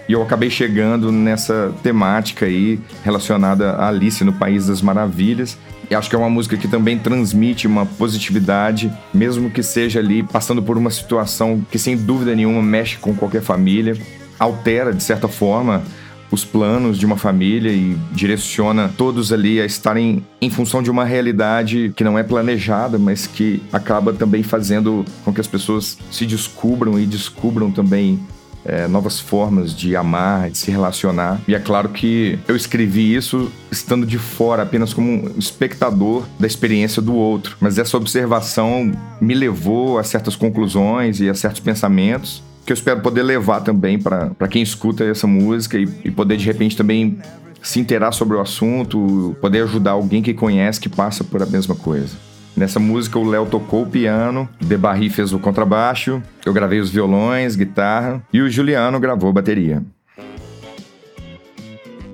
E 0.07 0.13
eu 0.13 0.23
acabei 0.23 0.49
chegando 0.49 1.11
nessa 1.11 1.73
temática 1.83 2.45
aí 2.45 2.79
relacionada 3.03 3.71
a 3.71 3.89
Alice 3.89 4.23
no 4.23 4.33
País 4.33 4.67
das 4.67 4.81
Maravilhas. 4.81 5.57
E 5.89 5.95
acho 5.95 6.09
que 6.09 6.15
é 6.15 6.19
uma 6.19 6.29
música 6.29 6.55
que 6.55 6.67
também 6.67 6.99
transmite 6.99 7.65
uma 7.65 7.85
positividade, 7.85 8.91
mesmo 9.13 9.49
que 9.49 9.63
seja 9.63 9.99
ali 9.99 10.21
passando 10.21 10.61
por 10.61 10.77
uma 10.77 10.91
situação 10.91 11.65
que 11.71 11.79
sem 11.79 11.97
dúvida 11.97 12.35
nenhuma 12.35 12.61
mexe 12.61 12.97
com 12.97 13.15
qualquer 13.15 13.41
família, 13.41 13.97
altera 14.39 14.93
de 14.93 15.01
certa 15.01 15.27
forma 15.27 15.83
os 16.31 16.45
planos 16.45 16.97
de 16.97 17.05
uma 17.05 17.17
família 17.17 17.71
e 17.71 17.97
direciona 18.11 18.91
todos 18.97 19.33
ali 19.33 19.59
a 19.59 19.65
estarem 19.65 20.23
em 20.41 20.49
função 20.49 20.81
de 20.81 20.91
uma 20.91 21.03
realidade 21.03 21.91
que 21.95 22.03
não 22.03 22.17
é 22.17 22.23
planejada, 22.23 22.97
mas 22.97 23.27
que 23.27 23.61
acaba 23.71 24.13
também 24.13 24.43
fazendo 24.43 25.05
com 25.23 25.33
que 25.33 25.41
as 25.41 25.47
pessoas 25.47 25.97
se 26.11 26.25
descubram 26.25 26.99
e 26.99 27.05
descubram 27.05 27.71
também 27.71 28.19
é, 28.65 28.87
novas 28.87 29.19
formas 29.19 29.75
de 29.75 29.95
amar, 29.95 30.49
de 30.49 30.57
se 30.57 30.69
relacionar. 30.69 31.39
E 31.47 31.55
é 31.55 31.59
claro 31.59 31.89
que 31.89 32.37
eu 32.47 32.55
escrevi 32.55 33.15
isso 33.15 33.51
estando 33.71 34.05
de 34.05 34.17
fora, 34.17 34.63
apenas 34.63 34.93
como 34.93 35.09
um 35.09 35.33
espectador 35.37 36.25
da 36.39 36.45
experiência 36.45 37.01
do 37.01 37.15
outro. 37.15 37.57
Mas 37.59 37.77
essa 37.77 37.97
observação 37.97 38.91
me 39.21 39.33
levou 39.33 39.97
a 39.97 40.03
certas 40.03 40.35
conclusões 40.35 41.19
e 41.19 41.29
a 41.29 41.33
certos 41.33 41.61
pensamentos 41.61 42.43
que 42.69 42.73
eu 42.73 42.75
espero 42.75 43.01
poder 43.01 43.23
levar 43.23 43.61
também 43.61 43.97
para 43.97 44.47
quem 44.47 44.61
escuta 44.61 45.03
essa 45.03 45.25
música 45.25 45.75
e, 45.75 45.89
e 46.05 46.11
poder 46.11 46.37
de 46.37 46.45
repente 46.45 46.77
também 46.77 47.17
se 47.63 47.79
interar 47.79 48.13
sobre 48.13 48.37
o 48.37 48.39
assunto, 48.39 49.35
poder 49.41 49.63
ajudar 49.63 49.91
alguém 49.91 50.21
que 50.21 50.35
conhece, 50.35 50.79
que 50.79 50.87
passa 50.87 51.23
por 51.23 51.41
a 51.41 51.47
mesma 51.47 51.73
coisa. 51.73 52.15
Nessa 52.55 52.79
música 52.79 53.17
o 53.17 53.27
Léo 53.27 53.47
tocou 53.47 53.81
o 53.81 53.87
piano, 53.87 54.47
De 54.59 54.77
Barry 54.77 55.09
fez 55.09 55.33
o 55.33 55.39
contrabaixo, 55.39 56.21
eu 56.45 56.53
gravei 56.53 56.79
os 56.79 56.91
violões, 56.91 57.55
guitarra 57.55 58.21
e 58.31 58.39
o 58.39 58.47
Juliano 58.47 58.99
gravou 58.99 59.33
bateria. 59.33 59.81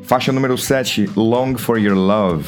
Faixa 0.04 0.32
número 0.32 0.58
7, 0.58 1.10
Long 1.18 1.58
for 1.58 1.78
Your 1.78 1.98
Love. 1.98 2.46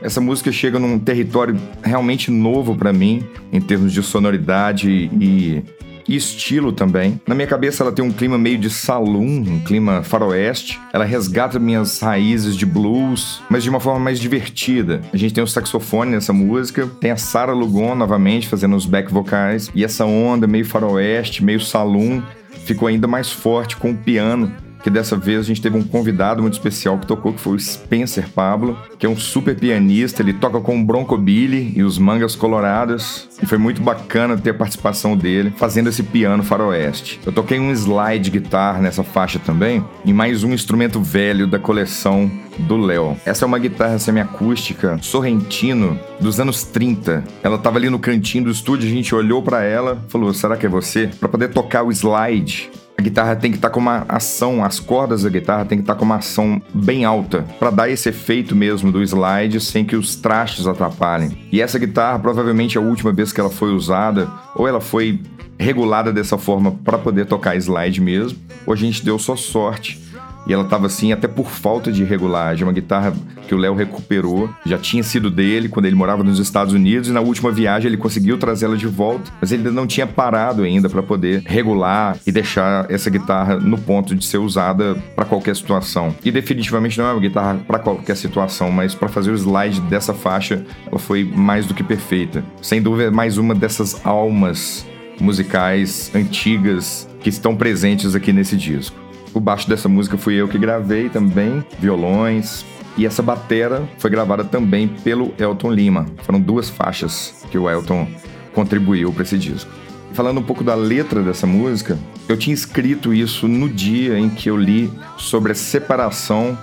Essa 0.00 0.22
música 0.22 0.50
chega 0.50 0.78
num 0.78 0.98
território 0.98 1.54
realmente 1.82 2.30
novo 2.30 2.74
para 2.74 2.94
mim, 2.94 3.22
em 3.52 3.60
termos 3.60 3.92
de 3.92 4.02
sonoridade 4.02 4.88
e 5.20 5.62
e 6.08 6.16
estilo 6.16 6.72
também. 6.72 7.20
Na 7.26 7.34
minha 7.34 7.46
cabeça 7.46 7.82
ela 7.82 7.92
tem 7.92 8.04
um 8.04 8.12
clima 8.12 8.38
meio 8.38 8.58
de 8.58 8.70
saloon, 8.70 9.44
um 9.46 9.60
clima 9.60 10.02
faroeste. 10.02 10.80
Ela 10.92 11.04
resgata 11.04 11.58
minhas 11.58 12.00
raízes 12.00 12.56
de 12.56 12.66
blues, 12.66 13.42
mas 13.48 13.62
de 13.62 13.70
uma 13.70 13.80
forma 13.80 14.00
mais 14.00 14.18
divertida. 14.18 15.02
A 15.12 15.16
gente 15.16 15.34
tem 15.34 15.44
o 15.44 15.46
saxofone 15.46 16.12
nessa 16.12 16.32
música, 16.32 16.88
tem 17.00 17.10
a 17.10 17.16
Sarah 17.16 17.52
Lugon 17.52 17.94
novamente 17.94 18.48
fazendo 18.48 18.76
os 18.76 18.86
back 18.86 19.12
vocais 19.12 19.70
e 19.74 19.84
essa 19.84 20.04
onda 20.04 20.46
meio 20.46 20.64
faroeste, 20.64 21.44
meio 21.44 21.60
saloon 21.60 22.22
ficou 22.64 22.88
ainda 22.88 23.08
mais 23.08 23.30
forte 23.30 23.76
com 23.76 23.90
o 23.90 23.96
piano 23.96 24.52
que 24.82 24.90
dessa 24.90 25.16
vez 25.16 25.40
a 25.40 25.42
gente 25.42 25.62
teve 25.62 25.76
um 25.76 25.82
convidado 25.82 26.42
muito 26.42 26.54
especial 26.54 26.98
que 26.98 27.06
tocou, 27.06 27.32
que 27.32 27.40
foi 27.40 27.54
o 27.54 27.58
Spencer 27.58 28.28
Pablo, 28.30 28.76
que 28.98 29.06
é 29.06 29.08
um 29.08 29.16
super 29.16 29.54
pianista, 29.56 30.22
ele 30.22 30.32
toca 30.32 30.60
com 30.60 30.80
o 30.80 30.84
Bronco 30.84 31.16
Billy 31.16 31.72
e 31.76 31.82
os 31.82 31.98
Mangas 31.98 32.34
Coloradas, 32.34 33.28
e 33.42 33.46
foi 33.46 33.58
muito 33.58 33.80
bacana 33.80 34.36
ter 34.36 34.50
a 34.50 34.54
participação 34.54 35.16
dele 35.16 35.52
fazendo 35.56 35.88
esse 35.88 36.02
piano 36.02 36.42
faroeste. 36.42 37.20
Eu 37.24 37.32
toquei 37.32 37.58
um 37.58 37.70
slide 37.72 38.30
guitar 38.30 38.80
nessa 38.80 39.02
faixa 39.02 39.38
também, 39.38 39.84
e 40.04 40.12
mais 40.12 40.42
um 40.42 40.52
instrumento 40.52 41.00
velho 41.00 41.46
da 41.46 41.58
coleção 41.58 42.30
do 42.58 42.76
Léo. 42.76 43.16
Essa 43.24 43.44
é 43.44 43.46
uma 43.46 43.58
guitarra 43.58 43.98
semiacústica 43.98 44.98
Sorrentino 45.00 45.98
dos 46.20 46.38
anos 46.38 46.64
30. 46.64 47.24
Ela 47.42 47.58
tava 47.58 47.78
ali 47.78 47.88
no 47.88 47.98
cantinho 47.98 48.44
do 48.44 48.50
estúdio, 48.50 48.88
a 48.88 48.92
gente 48.92 49.14
olhou 49.14 49.42
para 49.42 49.62
ela, 49.62 50.02
falou: 50.08 50.32
"Será 50.34 50.56
que 50.56 50.66
é 50.66 50.68
você?" 50.68 51.08
Para 51.18 51.28
poder 51.28 51.48
tocar 51.48 51.82
o 51.82 51.90
slide 51.90 52.70
a 52.96 53.02
guitarra 53.02 53.34
tem 53.34 53.50
que 53.50 53.56
estar 53.56 53.68
tá 53.68 53.74
com 53.74 53.80
uma 53.80 54.04
ação, 54.08 54.64
as 54.64 54.78
cordas 54.78 55.22
da 55.22 55.28
guitarra 55.28 55.64
tem 55.64 55.78
que 55.78 55.82
estar 55.82 55.94
tá 55.94 55.98
com 55.98 56.04
uma 56.04 56.16
ação 56.16 56.60
bem 56.72 57.04
alta, 57.04 57.44
para 57.58 57.70
dar 57.70 57.88
esse 57.88 58.08
efeito 58.08 58.54
mesmo 58.54 58.92
do 58.92 59.02
slide 59.02 59.60
sem 59.60 59.84
que 59.84 59.96
os 59.96 60.16
trastes 60.16 60.66
atrapalhem. 60.66 61.36
E 61.50 61.60
essa 61.60 61.78
guitarra 61.78 62.18
provavelmente 62.18 62.76
é 62.76 62.80
a 62.80 62.84
última 62.84 63.12
vez 63.12 63.32
que 63.32 63.40
ela 63.40 63.50
foi 63.50 63.72
usada, 63.72 64.30
ou 64.54 64.68
ela 64.68 64.80
foi 64.80 65.20
regulada 65.58 66.12
dessa 66.12 66.36
forma 66.36 66.72
para 66.84 66.98
poder 66.98 67.26
tocar 67.26 67.56
slide 67.56 68.00
mesmo, 68.00 68.38
ou 68.66 68.72
a 68.72 68.76
gente 68.76 69.04
deu 69.04 69.18
só 69.18 69.36
sorte 69.36 70.11
e 70.46 70.52
ela 70.52 70.64
estava 70.64 70.86
assim 70.86 71.12
até 71.12 71.28
por 71.28 71.48
falta 71.48 71.92
de 71.92 72.04
regulagem. 72.04 72.64
Uma 72.64 72.72
guitarra 72.72 73.12
que 73.46 73.54
o 73.54 73.58
Léo 73.58 73.74
recuperou, 73.74 74.48
já 74.64 74.78
tinha 74.78 75.02
sido 75.02 75.30
dele 75.30 75.68
quando 75.68 75.86
ele 75.86 75.96
morava 75.96 76.24
nos 76.24 76.38
Estados 76.38 76.72
Unidos 76.72 77.08
e 77.08 77.12
na 77.12 77.20
última 77.20 77.50
viagem 77.50 77.88
ele 77.88 77.96
conseguiu 77.96 78.38
trazê-la 78.38 78.76
de 78.76 78.86
volta, 78.86 79.30
mas 79.40 79.52
ele 79.52 79.70
não 79.70 79.86
tinha 79.86 80.06
parado 80.06 80.62
ainda 80.62 80.88
para 80.88 81.02
poder 81.02 81.42
regular 81.44 82.16
e 82.26 82.32
deixar 82.32 82.90
essa 82.90 83.10
guitarra 83.10 83.56
no 83.56 83.78
ponto 83.78 84.14
de 84.14 84.24
ser 84.24 84.38
usada 84.38 84.94
para 85.14 85.24
qualquer 85.24 85.54
situação. 85.56 86.14
E 86.24 86.30
definitivamente 86.30 86.98
não 86.98 87.06
é 87.06 87.12
uma 87.12 87.20
guitarra 87.20 87.60
para 87.66 87.78
qualquer 87.78 88.16
situação, 88.16 88.70
mas 88.70 88.94
para 88.94 89.08
fazer 89.08 89.30
o 89.30 89.34
slide 89.34 89.80
dessa 89.82 90.14
faixa, 90.14 90.64
ela 90.86 90.98
foi 90.98 91.24
mais 91.24 91.66
do 91.66 91.74
que 91.74 91.82
perfeita. 91.82 92.44
Sem 92.60 92.80
dúvida, 92.82 93.10
mais 93.10 93.38
uma 93.38 93.54
dessas 93.54 94.04
almas 94.04 94.86
musicais 95.20 96.10
antigas 96.14 97.08
que 97.20 97.28
estão 97.28 97.54
presentes 97.56 98.14
aqui 98.14 98.32
nesse 98.32 98.56
disco. 98.56 99.02
O 99.34 99.40
baixo 99.40 99.68
dessa 99.68 99.88
música 99.88 100.18
fui 100.18 100.34
eu 100.34 100.46
que 100.46 100.58
gravei 100.58 101.08
também, 101.08 101.64
violões. 101.78 102.64
E 102.96 103.06
essa 103.06 103.22
batera 103.22 103.88
foi 103.98 104.10
gravada 104.10 104.44
também 104.44 104.86
pelo 104.86 105.32
Elton 105.38 105.72
Lima. 105.72 106.06
Foram 106.22 106.38
duas 106.38 106.68
faixas 106.68 107.42
que 107.50 107.56
o 107.56 107.68
Elton 107.68 108.06
contribuiu 108.52 109.10
para 109.12 109.22
esse 109.22 109.38
disco. 109.38 109.70
Falando 110.12 110.40
um 110.40 110.42
pouco 110.42 110.62
da 110.62 110.74
letra 110.74 111.22
dessa 111.22 111.46
música, 111.46 111.98
eu 112.28 112.36
tinha 112.36 112.52
escrito 112.52 113.14
isso 113.14 113.48
no 113.48 113.66
dia 113.66 114.18
em 114.18 114.28
que 114.28 114.50
eu 114.50 114.58
li 114.58 114.92
sobre 115.16 115.52
a 115.52 115.54
separação, 115.54 116.58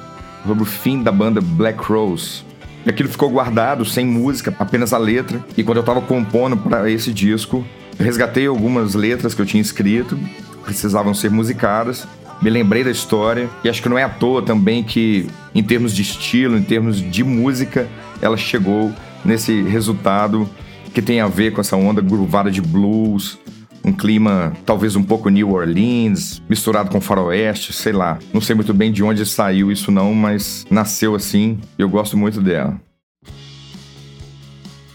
sobre 0.45 0.62
o 0.62 0.65
fim 0.67 1.01
da 1.01 1.12
banda 1.12 1.41
Black 1.41 1.82
Rose. 1.82 2.43
E 2.86 2.89
aquilo 2.91 3.10
ficou 3.10 3.32
guardado, 3.32 3.84
sem 3.84 4.05
música, 4.05 4.53
apenas 4.60 4.93
a 4.93 4.99
letra. 4.99 5.43
E 5.58 5.63
quando 5.63 5.77
eu 5.77 5.82
estava 5.82 6.01
compondo 6.01 6.55
para 6.55 6.91
esse 6.91 7.12
disco, 7.12 7.65
resgatei 7.97 8.45
algumas 8.45 8.93
letras 8.93 9.34
que 9.34 9.41
eu 9.41 9.45
tinha 9.47 9.62
escrito, 9.62 10.17
precisavam 10.63 11.15
ser 11.15 11.32
musicadas, 11.32 12.08
me 12.41 12.49
lembrei 12.49 12.84
da 12.84 12.91
história 12.91 13.49
e 13.63 13.69
acho 13.69 13.82
que 13.82 13.89
não 13.89 13.97
é 13.97 14.04
à 14.04 14.10
toa 14.10 14.41
também 14.41 14.84
que, 14.84 15.28
em 15.54 15.62
termos 15.62 15.93
de 15.93 16.02
estilo, 16.02 16.58
em 16.58 16.63
termos 16.63 17.02
de 17.02 17.23
música, 17.23 17.88
ela 18.21 18.38
chegou 18.38 18.93
nesse 19.25 19.62
resultado 19.63 20.49
que 20.93 21.02
tem 21.02 21.19
a 21.19 21.28
ver 21.28 21.52
com 21.52 21.62
essa 21.62 21.75
onda 21.75 22.02
groovada 22.02 22.49
de 22.49 22.62
blues, 22.62 23.38
um 23.84 23.91
clima 23.91 24.54
talvez 24.65 24.95
um 24.95 25.04
pouco 25.04 25.30
New 25.30 25.52
Orleans, 25.52 26.41
misturado 26.49 26.89
com 26.89 27.02
faroeste, 27.02 27.73
sei 27.73 27.91
lá. 27.91 28.17
Não 28.34 28.41
sei 28.41 28.56
muito 28.56 28.73
bem 28.73 28.91
de 28.91 29.04
onde 29.04 29.25
saiu 29.25 29.71
isso 29.71 29.91
não, 29.91 30.13
mas 30.13 30.65
nasceu 30.69 31.15
assim 31.15 31.60
e 31.78 31.82
eu 31.82 31.89
gosto 31.89 32.17
muito 32.17 32.41
dela. 32.41 32.80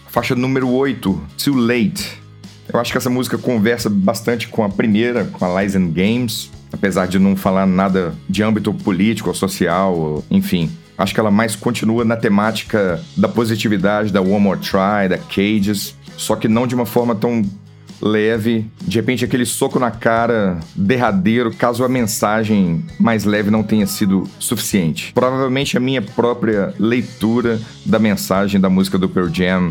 Faixa 0.07 0.33
número 0.33 0.69
8, 0.69 1.21
Too 1.43 1.55
Late. 1.55 2.19
Eu 2.73 2.79
acho 2.79 2.91
que 2.91 2.97
essa 2.97 3.09
música 3.09 3.37
conversa 3.37 3.89
bastante 3.89 4.47
com 4.47 4.63
a 4.63 4.69
primeira, 4.69 5.25
com 5.25 5.45
a 5.45 5.61
Lies 5.61 5.75
and 5.75 5.91
Games 5.91 6.54
apesar 6.75 7.07
de 7.07 7.17
não 7.17 7.35
falar 7.35 7.65
nada 7.65 8.13
de 8.29 8.43
âmbito 8.43 8.73
político 8.73 9.29
ou 9.29 9.35
social, 9.35 10.23
enfim. 10.29 10.69
Acho 10.97 11.13
que 11.13 11.19
ela 11.19 11.31
mais 11.31 11.55
continua 11.55 12.05
na 12.05 12.15
temática 12.15 13.01
da 13.17 13.27
positividade, 13.27 14.13
da 14.13 14.21
One 14.21 14.39
More 14.39 14.59
Try, 14.59 15.09
da 15.09 15.17
Cages, 15.17 15.95
só 16.15 16.35
que 16.35 16.47
não 16.47 16.67
de 16.67 16.75
uma 16.75 16.85
forma 16.85 17.15
tão 17.15 17.43
leve, 18.01 18.69
de 18.81 18.97
repente 18.97 19.25
aquele 19.25 19.45
soco 19.45 19.79
na 19.79 19.89
cara 19.89 20.59
derradeiro, 20.75 21.53
caso 21.53 21.83
a 21.83 21.89
mensagem 21.89 22.83
mais 22.99 23.23
leve 23.23 23.49
não 23.49 23.63
tenha 23.63 23.87
sido 23.87 24.29
suficiente. 24.37 25.11
Provavelmente 25.13 25.77
a 25.77 25.79
minha 25.79 26.01
própria 26.01 26.73
leitura 26.77 27.59
da 27.85 27.99
mensagem 27.99 28.59
da 28.59 28.69
música 28.69 28.97
do 28.97 29.09
Pearl 29.09 29.29
Jam, 29.33 29.69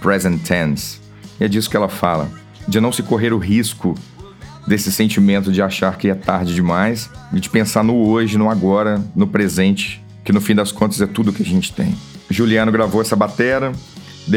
Present 0.00 0.42
Tense. 0.42 1.00
E 1.40 1.44
é 1.44 1.48
disso 1.48 1.68
que 1.68 1.76
ela 1.76 1.88
fala, 1.88 2.30
de 2.66 2.80
não 2.80 2.92
se 2.92 3.02
correr 3.02 3.32
o 3.32 3.38
risco 3.38 3.94
desse 4.66 4.90
sentimento 4.90 5.52
de 5.52 5.62
achar 5.62 5.96
que 5.96 6.08
é 6.08 6.14
tarde 6.14 6.54
demais 6.54 7.08
e 7.32 7.40
de 7.40 7.48
pensar 7.48 7.84
no 7.84 8.06
hoje, 8.06 8.36
no 8.36 8.50
agora, 8.50 9.02
no 9.14 9.26
presente, 9.26 10.02
que 10.24 10.32
no 10.32 10.40
fim 10.40 10.54
das 10.54 10.72
contas 10.72 11.00
é 11.00 11.06
tudo 11.06 11.32
que 11.32 11.42
a 11.42 11.46
gente 11.46 11.72
tem. 11.72 11.94
Juliano 12.28 12.72
gravou 12.72 13.00
essa 13.00 13.14
batera, 13.14 13.72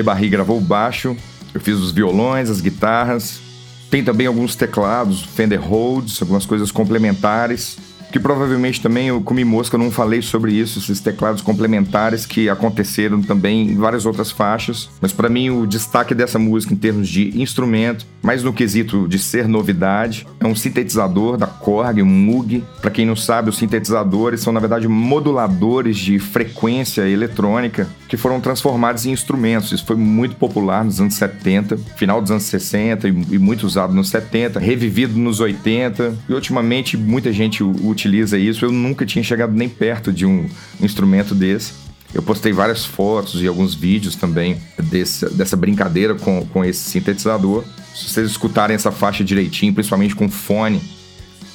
Barry 0.04 0.30
gravou 0.30 0.58
o 0.58 0.62
baixo, 0.62 1.18
eu 1.54 1.60
fiz 1.60 1.76
os 1.78 1.92
violões, 1.92 2.50
as 2.50 2.62
guitarras, 2.62 3.42
tem 3.90 4.04
também 4.04 4.28
alguns 4.28 4.56
teclados, 4.56 5.24
Fender 5.24 5.60
Rhodes, 5.60 6.22
algumas 6.22 6.46
coisas 6.46 6.72
complementares. 6.72 7.78
Que 8.12 8.20
provavelmente 8.20 8.82
também 8.82 9.08
eu 9.08 9.22
comi 9.22 9.44
mosca, 9.44 9.76
eu 9.76 9.80
não 9.80 9.92
falei 9.92 10.22
sobre 10.22 10.54
isso, 10.54 10.80
esses 10.80 11.00
teclados 11.00 11.42
complementares 11.42 12.26
que 12.26 12.50
aconteceram 12.50 13.22
também 13.22 13.70
em 13.70 13.76
várias 13.76 14.06
outras 14.06 14.32
faixas. 14.32 14.90
Mas 15.02 15.12
para 15.12 15.30
mim 15.30 15.50
o 15.50 15.68
destaque 15.68 16.16
dessa 16.16 16.40
música 16.40 16.74
em 16.74 16.78
termos 16.78 17.08
de 17.08 17.40
instrumento, 17.40 18.06
mais 18.22 18.44
no 18.44 18.54
quesito 18.54 19.08
de 19.08 19.20
ser 19.20 19.48
novidade, 19.48 20.28
é 20.40 20.48
um 20.48 20.56
sintetizador 20.56 21.38
da 21.38 21.48
Korg, 21.48 22.02
um 22.02 22.06
Moog. 22.06 22.64
Para 22.82 22.92
quem 22.92 23.06
não 23.06 23.16
sabe, 23.16 23.50
os 23.50 23.58
sintetizadores 23.58 24.42
são 24.42 24.52
na 24.54 24.60
verdade 24.60 24.88
moduladores 24.88 25.98
de 25.98 26.20
frequência 26.20 27.08
eletrônica 27.08 27.88
que 28.10 28.18
foram 28.18 28.42
transformados 28.42 29.06
em 29.06 29.12
instrumentos. 29.12 29.72
Isso 29.72 29.86
foi 29.86 29.96
muito 29.96 30.36
popular 30.36 30.84
nos 30.84 31.00
anos 31.00 31.14
70, 31.14 31.78
final 31.96 32.20
dos 32.20 32.32
anos 32.32 32.44
60 32.44 33.08
e, 33.08 33.12
e 33.12 33.38
muito 33.38 33.68
usado 33.68 33.94
nos 33.94 34.10
70, 34.10 34.60
revivido 34.60 35.18
nos 35.18 35.40
80 35.40 36.18
e 36.28 36.34
ultimamente 36.34 36.98
muita 36.98 37.32
gente 37.32 37.64
utiliza 37.64 38.38
isso. 38.38 38.66
Eu 38.66 38.72
nunca 38.72 39.06
tinha 39.06 39.24
chegado 39.24 39.54
nem 39.54 39.70
perto 39.70 40.12
de 40.12 40.26
um 40.26 40.50
instrumento 40.82 41.36
desse. 41.36 41.74
Eu 42.12 42.24
postei 42.24 42.52
várias 42.52 42.84
fotos 42.84 43.44
e 43.44 43.48
alguns 43.48 43.76
vídeos 43.76 44.16
também 44.16 44.58
desse, 44.86 45.30
dessa 45.30 45.56
brincadeira 45.56 46.16
com, 46.16 46.44
com 46.48 46.66
esse 46.66 46.80
sintetizador. 46.80 47.64
Se 47.94 48.10
vocês 48.10 48.32
escutarem 48.32 48.76
essa 48.76 48.92
faixa 48.92 49.24
direitinho, 49.24 49.72
principalmente 49.72 50.16
com 50.16 50.28
fone, 50.28 50.82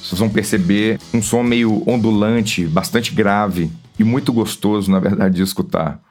vocês 0.01 0.17
vão 0.17 0.29
perceber 0.29 0.99
um 1.13 1.21
som 1.21 1.43
meio 1.43 1.83
ondulante, 1.85 2.65
bastante 2.65 3.13
grave 3.13 3.69
e 3.99 4.05
muito 4.05 4.31
gostoso, 4.31 4.89
na 4.89 5.01
verdade, 5.01 5.35
de 5.35 5.43
escutar. 5.43 6.04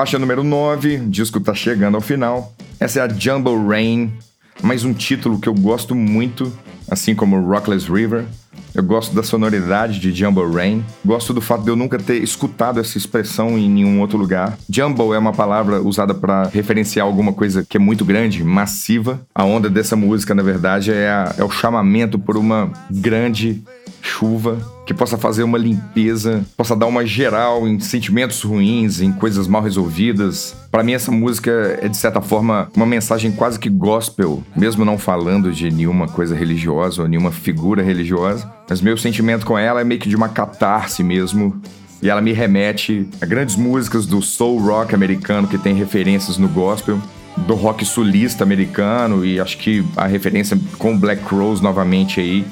Faixa 0.00 0.18
número 0.18 0.42
9, 0.42 0.96
o 0.96 1.10
disco 1.10 1.36
está 1.36 1.54
chegando 1.54 1.94
ao 1.94 2.00
final. 2.00 2.54
Essa 2.80 3.00
é 3.00 3.02
a 3.02 3.08
Jumbo 3.08 3.68
Rain, 3.68 4.10
mais 4.62 4.82
um 4.82 4.94
título 4.94 5.38
que 5.38 5.46
eu 5.46 5.52
gosto 5.52 5.94
muito, 5.94 6.50
assim 6.90 7.14
como 7.14 7.38
Rockless 7.38 7.86
River. 7.86 8.24
Eu 8.74 8.82
gosto 8.82 9.14
da 9.14 9.22
sonoridade 9.22 10.00
de 10.00 10.10
Jumbo 10.10 10.50
Rain. 10.50 10.82
Gosto 11.04 11.34
do 11.34 11.42
fato 11.42 11.64
de 11.64 11.68
eu 11.68 11.76
nunca 11.76 11.98
ter 11.98 12.22
escutado 12.22 12.80
essa 12.80 12.96
expressão 12.96 13.58
em 13.58 13.68
nenhum 13.68 14.00
outro 14.00 14.16
lugar. 14.16 14.56
Jumbo 14.70 15.12
é 15.12 15.18
uma 15.18 15.34
palavra 15.34 15.82
usada 15.82 16.14
para 16.14 16.44
referenciar 16.44 17.04
alguma 17.04 17.34
coisa 17.34 17.62
que 17.68 17.76
é 17.76 17.80
muito 17.80 18.02
grande, 18.02 18.42
massiva. 18.42 19.20
A 19.34 19.44
onda 19.44 19.68
dessa 19.68 19.96
música, 19.96 20.34
na 20.34 20.42
verdade, 20.42 20.92
é, 20.92 21.10
a, 21.10 21.34
é 21.36 21.44
o 21.44 21.50
chamamento 21.50 22.18
por 22.18 22.38
uma 22.38 22.72
grande 22.90 23.62
chuva, 24.10 24.58
que 24.84 24.92
possa 24.92 25.16
fazer 25.16 25.44
uma 25.44 25.56
limpeza, 25.56 26.44
possa 26.56 26.74
dar 26.74 26.86
uma 26.86 27.06
geral 27.06 27.66
em 27.68 27.78
sentimentos 27.78 28.42
ruins, 28.42 29.00
em 29.00 29.12
coisas 29.12 29.46
mal 29.46 29.62
resolvidas. 29.62 30.56
Para 30.70 30.82
mim 30.82 30.92
essa 30.92 31.12
música 31.12 31.78
é 31.80 31.88
de 31.88 31.96
certa 31.96 32.20
forma 32.20 32.68
uma 32.74 32.86
mensagem 32.86 33.30
quase 33.30 33.58
que 33.58 33.70
gospel, 33.70 34.42
mesmo 34.56 34.84
não 34.84 34.98
falando 34.98 35.52
de 35.52 35.70
nenhuma 35.70 36.08
coisa 36.08 36.34
religiosa 36.34 37.02
ou 37.02 37.08
nenhuma 37.08 37.30
figura 37.30 37.82
religiosa. 37.82 38.50
Mas 38.68 38.80
meu 38.80 38.96
sentimento 38.96 39.46
com 39.46 39.56
ela 39.56 39.80
é 39.80 39.84
meio 39.84 40.00
que 40.00 40.08
de 40.08 40.16
uma 40.16 40.28
catarse 40.28 41.04
mesmo, 41.04 41.60
e 42.02 42.08
ela 42.08 42.20
me 42.20 42.32
remete 42.32 43.08
a 43.20 43.26
grandes 43.26 43.56
músicas 43.56 44.06
do 44.06 44.20
soul 44.22 44.58
rock 44.58 44.94
americano 44.94 45.46
que 45.46 45.58
tem 45.58 45.74
referências 45.74 46.38
no 46.38 46.48
gospel, 46.48 46.98
do 47.36 47.54
rock 47.54 47.84
sulista 47.84 48.42
americano 48.42 49.24
e 49.24 49.38
acho 49.38 49.56
que 49.58 49.84
a 49.96 50.06
referência 50.06 50.58
com 50.78 50.98
Black 50.98 51.22
Crowes 51.24 51.60
novamente 51.60 52.20
aí 52.20 52.44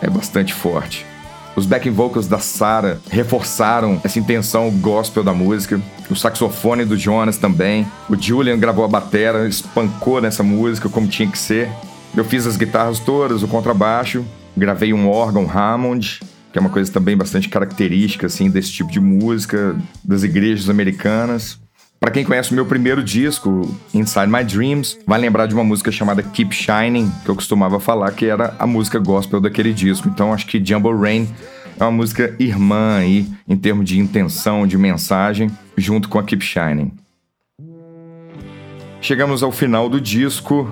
é 0.00 0.08
bastante 0.08 0.52
forte. 0.52 1.06
Os 1.56 1.64
backing 1.64 1.90
vocals 1.90 2.28
da 2.28 2.38
Sarah 2.38 2.98
reforçaram 3.10 3.98
essa 4.04 4.18
intenção 4.18 4.70
gospel 4.70 5.24
da 5.24 5.32
música. 5.32 5.80
O 6.10 6.14
saxofone 6.14 6.84
do 6.84 6.98
Jonas 6.98 7.38
também. 7.38 7.86
O 8.10 8.14
Julian 8.14 8.58
gravou 8.58 8.84
a 8.84 8.88
batera, 8.88 9.48
espancou 9.48 10.20
nessa 10.20 10.42
música 10.42 10.90
como 10.90 11.08
tinha 11.08 11.30
que 11.30 11.38
ser. 11.38 11.70
Eu 12.14 12.24
fiz 12.24 12.46
as 12.46 12.58
guitarras 12.58 12.98
todas, 12.98 13.42
o 13.42 13.48
contrabaixo, 13.48 14.22
gravei 14.54 14.92
um 14.92 15.08
órgão 15.08 15.50
Hammond, 15.50 16.20
que 16.52 16.58
é 16.58 16.60
uma 16.60 16.70
coisa 16.70 16.92
também 16.92 17.16
bastante 17.16 17.48
característica 17.48 18.26
assim 18.26 18.50
desse 18.50 18.72
tipo 18.72 18.90
de 18.90 19.00
música 19.00 19.74
das 20.04 20.22
igrejas 20.22 20.68
americanas. 20.68 21.58
Para 21.98 22.10
quem 22.10 22.24
conhece 22.24 22.52
o 22.52 22.54
meu 22.54 22.66
primeiro 22.66 23.02
disco, 23.02 23.74
Inside 23.94 24.26
My 24.26 24.44
Dreams, 24.44 24.98
vai 25.06 25.18
lembrar 25.18 25.46
de 25.46 25.54
uma 25.54 25.64
música 25.64 25.90
chamada 25.90 26.22
Keep 26.22 26.54
Shining, 26.54 27.10
que 27.24 27.30
eu 27.30 27.34
costumava 27.34 27.80
falar 27.80 28.12
que 28.12 28.26
era 28.26 28.54
a 28.58 28.66
música 28.66 28.98
gospel 28.98 29.40
daquele 29.40 29.72
disco. 29.72 30.08
Então 30.08 30.32
acho 30.32 30.46
que 30.46 30.62
Jumbo 30.62 30.94
Rain 30.94 31.26
é 31.78 31.82
uma 31.82 31.90
música 31.90 32.34
irmã 32.38 32.98
aí, 32.98 33.26
em 33.48 33.56
termos 33.56 33.86
de 33.86 33.98
intenção, 33.98 34.66
de 34.66 34.76
mensagem, 34.76 35.50
junto 35.76 36.08
com 36.08 36.18
a 36.18 36.22
Keep 36.22 36.44
Shining. 36.44 36.92
Chegamos 39.00 39.42
ao 39.42 39.50
final 39.50 39.88
do 39.88 40.00
disco, 40.00 40.70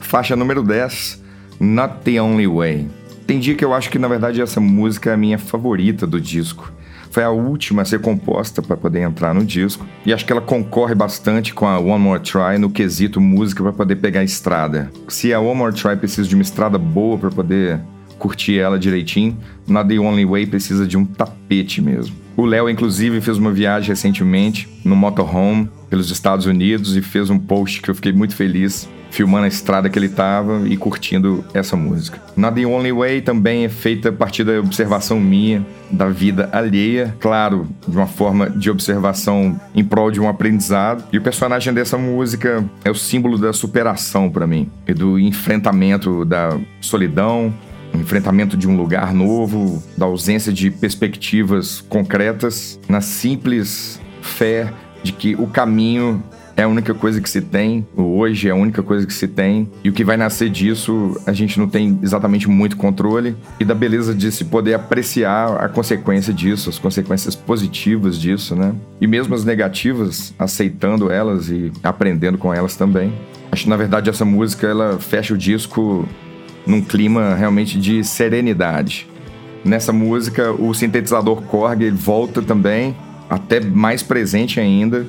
faixa 0.00 0.36
número 0.36 0.62
10, 0.62 1.22
Not 1.58 2.00
the 2.04 2.20
Only 2.20 2.46
Way. 2.46 2.88
Tem 3.26 3.40
dia 3.40 3.54
que 3.54 3.64
eu 3.64 3.72
acho 3.72 3.90
que 3.90 3.98
na 3.98 4.08
verdade 4.08 4.42
essa 4.42 4.60
música 4.60 5.10
é 5.10 5.14
a 5.14 5.16
minha 5.16 5.38
favorita 5.38 6.06
do 6.06 6.20
disco. 6.20 6.70
Foi 7.16 7.24
a 7.24 7.30
última 7.30 7.80
a 7.80 7.84
ser 7.86 7.98
composta 8.00 8.60
para 8.60 8.76
poder 8.76 9.00
entrar 9.00 9.34
no 9.34 9.42
disco. 9.42 9.86
E 10.04 10.12
acho 10.12 10.26
que 10.26 10.30
ela 10.30 10.40
concorre 10.42 10.94
bastante 10.94 11.54
com 11.54 11.66
a 11.66 11.78
One 11.78 12.04
More 12.04 12.20
Try 12.22 12.58
no 12.58 12.68
quesito 12.68 13.22
música 13.22 13.62
para 13.62 13.72
poder 13.72 13.96
pegar 13.96 14.20
a 14.20 14.24
estrada. 14.24 14.92
Se 15.08 15.32
a 15.32 15.40
One 15.40 15.56
More 15.56 15.74
Try 15.74 15.96
precisa 15.96 16.28
de 16.28 16.34
uma 16.34 16.42
estrada 16.42 16.76
boa 16.76 17.16
para 17.16 17.30
poder 17.30 17.80
curtir 18.18 18.58
ela 18.58 18.78
direitinho, 18.78 19.34
na 19.66 19.82
The 19.82 19.98
Only 19.98 20.26
Way 20.26 20.44
precisa 20.48 20.86
de 20.86 20.98
um 20.98 21.06
tapete 21.06 21.80
mesmo. 21.80 22.14
O 22.36 22.44
Léo, 22.44 22.68
inclusive, 22.68 23.18
fez 23.22 23.38
uma 23.38 23.50
viagem 23.50 23.88
recentemente 23.88 24.68
no 24.84 24.94
motorhome 24.94 25.70
pelos 25.88 26.10
Estados 26.10 26.44
Unidos 26.44 26.98
e 26.98 27.00
fez 27.00 27.30
um 27.30 27.38
post 27.38 27.80
que 27.80 27.90
eu 27.90 27.94
fiquei 27.94 28.12
muito 28.12 28.36
feliz 28.36 28.86
filmando 29.10 29.44
a 29.44 29.48
estrada 29.48 29.88
que 29.88 29.98
ele 29.98 30.06
estava 30.06 30.66
e 30.66 30.76
curtindo 30.76 31.44
essa 31.54 31.76
música. 31.76 32.20
Not 32.36 32.60
the 32.60 32.66
Only 32.66 32.92
Way 32.92 33.22
também 33.22 33.64
é 33.64 33.68
feita 33.68 34.10
a 34.10 34.12
partir 34.12 34.44
da 34.44 34.60
observação 34.60 35.18
minha 35.20 35.64
da 35.90 36.08
vida 36.08 36.48
alheia, 36.52 37.14
claro, 37.20 37.68
de 37.86 37.96
uma 37.96 38.06
forma 38.06 38.50
de 38.50 38.70
observação 38.70 39.58
em 39.74 39.84
prol 39.84 40.10
de 40.10 40.20
um 40.20 40.28
aprendizado. 40.28 41.04
E 41.12 41.18
o 41.18 41.22
personagem 41.22 41.72
dessa 41.72 41.96
música 41.96 42.64
é 42.84 42.90
o 42.90 42.94
símbolo 42.94 43.38
da 43.38 43.52
superação 43.52 44.30
para 44.30 44.46
mim 44.46 44.70
e 44.86 44.92
do 44.92 45.18
enfrentamento 45.18 46.24
da 46.24 46.58
solidão, 46.80 47.54
enfrentamento 47.94 48.56
de 48.56 48.68
um 48.68 48.76
lugar 48.76 49.14
novo, 49.14 49.82
da 49.96 50.06
ausência 50.06 50.52
de 50.52 50.70
perspectivas 50.70 51.80
concretas, 51.80 52.78
na 52.88 53.00
simples 53.00 54.00
fé 54.20 54.72
de 55.02 55.12
que 55.12 55.34
o 55.36 55.46
caminho 55.46 56.22
é 56.56 56.62
a 56.62 56.68
única 56.68 56.94
coisa 56.94 57.20
que 57.20 57.28
se 57.28 57.42
tem, 57.42 57.86
hoje 57.94 58.48
é 58.48 58.50
a 58.50 58.54
única 58.54 58.82
coisa 58.82 59.06
que 59.06 59.12
se 59.12 59.28
tem, 59.28 59.68
e 59.84 59.90
o 59.90 59.92
que 59.92 60.02
vai 60.02 60.16
nascer 60.16 60.48
disso 60.48 61.20
a 61.26 61.32
gente 61.32 61.58
não 61.58 61.68
tem 61.68 61.98
exatamente 62.02 62.48
muito 62.48 62.76
controle, 62.76 63.36
e 63.60 63.64
da 63.64 63.74
beleza 63.74 64.14
de 64.14 64.32
se 64.32 64.44
poder 64.46 64.74
apreciar 64.74 65.62
a 65.62 65.68
consequência 65.68 66.32
disso, 66.32 66.70
as 66.70 66.78
consequências 66.78 67.34
positivas 67.34 68.18
disso, 68.18 68.56
né? 68.56 68.74
E 69.00 69.06
mesmo 69.06 69.34
as 69.34 69.44
negativas, 69.44 70.34
aceitando 70.38 71.10
elas 71.12 71.50
e 71.50 71.70
aprendendo 71.82 72.38
com 72.38 72.52
elas 72.54 72.74
também. 72.74 73.12
Acho 73.52 73.64
que 73.64 73.70
na 73.70 73.76
verdade 73.76 74.08
essa 74.08 74.24
música 74.24 74.66
ela 74.66 74.98
fecha 74.98 75.34
o 75.34 75.38
disco 75.38 76.08
num 76.66 76.80
clima 76.80 77.34
realmente 77.34 77.78
de 77.78 78.02
serenidade. 78.02 79.06
Nessa 79.64 79.92
música, 79.92 80.52
o 80.52 80.72
sintetizador 80.72 81.42
Korg 81.42 81.90
volta 81.90 82.40
também, 82.40 82.96
até 83.28 83.60
mais 83.60 84.02
presente 84.02 84.60
ainda, 84.60 85.06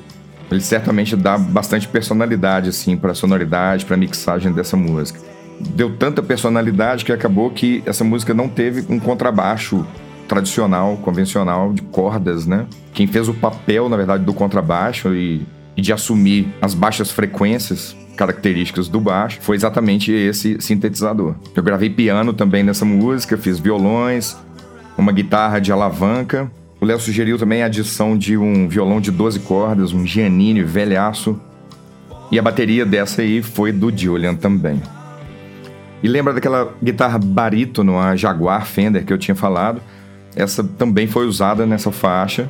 ele 0.50 0.60
certamente 0.60 1.14
dá 1.14 1.36
bastante 1.36 1.86
personalidade 1.86 2.68
assim 2.70 2.96
para 2.96 3.12
a 3.12 3.14
sonoridade, 3.14 3.84
para 3.84 3.94
a 3.94 3.98
mixagem 3.98 4.52
dessa 4.52 4.76
música. 4.76 5.20
Deu 5.60 5.96
tanta 5.96 6.22
personalidade 6.22 7.04
que 7.04 7.12
acabou 7.12 7.50
que 7.50 7.82
essa 7.84 8.04
música 8.04 8.32
não 8.32 8.48
teve 8.48 8.84
um 8.92 8.98
contrabaixo 8.98 9.84
tradicional, 10.26 10.96
convencional 10.98 11.72
de 11.72 11.82
cordas, 11.82 12.46
né? 12.46 12.66
Quem 12.92 13.06
fez 13.06 13.28
o 13.28 13.34
papel, 13.34 13.88
na 13.88 13.96
verdade, 13.96 14.24
do 14.24 14.34
contrabaixo 14.34 15.14
e, 15.14 15.46
e 15.76 15.82
de 15.82 15.92
assumir 15.92 16.48
as 16.60 16.74
baixas 16.74 17.10
frequências 17.10 17.96
características 18.16 18.88
do 18.88 19.00
baixo 19.00 19.38
foi 19.40 19.56
exatamente 19.56 20.12
esse 20.12 20.60
sintetizador. 20.60 21.34
Eu 21.54 21.62
gravei 21.62 21.88
piano 21.88 22.32
também 22.32 22.62
nessa 22.62 22.84
música, 22.84 23.36
fiz 23.36 23.58
violões, 23.58 24.36
uma 24.96 25.12
guitarra 25.12 25.60
de 25.60 25.72
alavanca 25.72 26.50
o 26.80 26.84
Léo 26.84 27.00
sugeriu 27.00 27.36
também 27.36 27.62
a 27.62 27.66
adição 27.66 28.16
de 28.16 28.36
um 28.36 28.68
violão 28.68 29.00
de 29.00 29.10
12 29.10 29.40
cordas, 29.40 29.92
um 29.92 30.06
Giannini 30.06 30.62
velhaço. 30.62 31.40
E 32.30 32.38
a 32.38 32.42
bateria 32.42 32.86
dessa 32.86 33.22
aí 33.22 33.42
foi 33.42 33.72
do 33.72 33.96
Julian 33.96 34.34
também. 34.34 34.80
E 36.02 36.06
lembra 36.06 36.32
daquela 36.32 36.72
guitarra 36.80 37.18
barítono, 37.18 37.98
a 37.98 38.14
Jaguar 38.14 38.64
Fender 38.64 39.04
que 39.04 39.12
eu 39.12 39.18
tinha 39.18 39.34
falado? 39.34 39.80
Essa 40.36 40.62
também 40.62 41.08
foi 41.08 41.26
usada 41.26 41.66
nessa 41.66 41.90
faixa. 41.90 42.48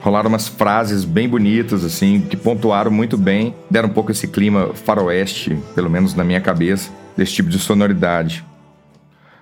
Rolaram 0.00 0.28
umas 0.28 0.46
frases 0.46 1.04
bem 1.04 1.26
bonitas, 1.26 1.84
assim, 1.84 2.20
que 2.20 2.36
pontuaram 2.36 2.90
muito 2.90 3.16
bem, 3.16 3.54
deram 3.70 3.88
um 3.88 3.92
pouco 3.92 4.12
esse 4.12 4.28
clima 4.28 4.70
faroeste, 4.74 5.56
pelo 5.74 5.88
menos 5.88 6.14
na 6.14 6.22
minha 6.22 6.40
cabeça, 6.40 6.90
desse 7.16 7.32
tipo 7.32 7.48
de 7.48 7.58
sonoridade. 7.58 8.44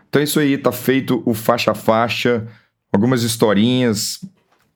Então 0.09 0.21
é 0.21 0.25
isso 0.25 0.39
aí, 0.39 0.57
tá 0.57 0.71
feito 0.71 1.23
o 1.27 1.35
faixa 1.35 1.75
faixa 1.75 2.47
algumas 2.97 3.23
historinhas, 3.23 4.21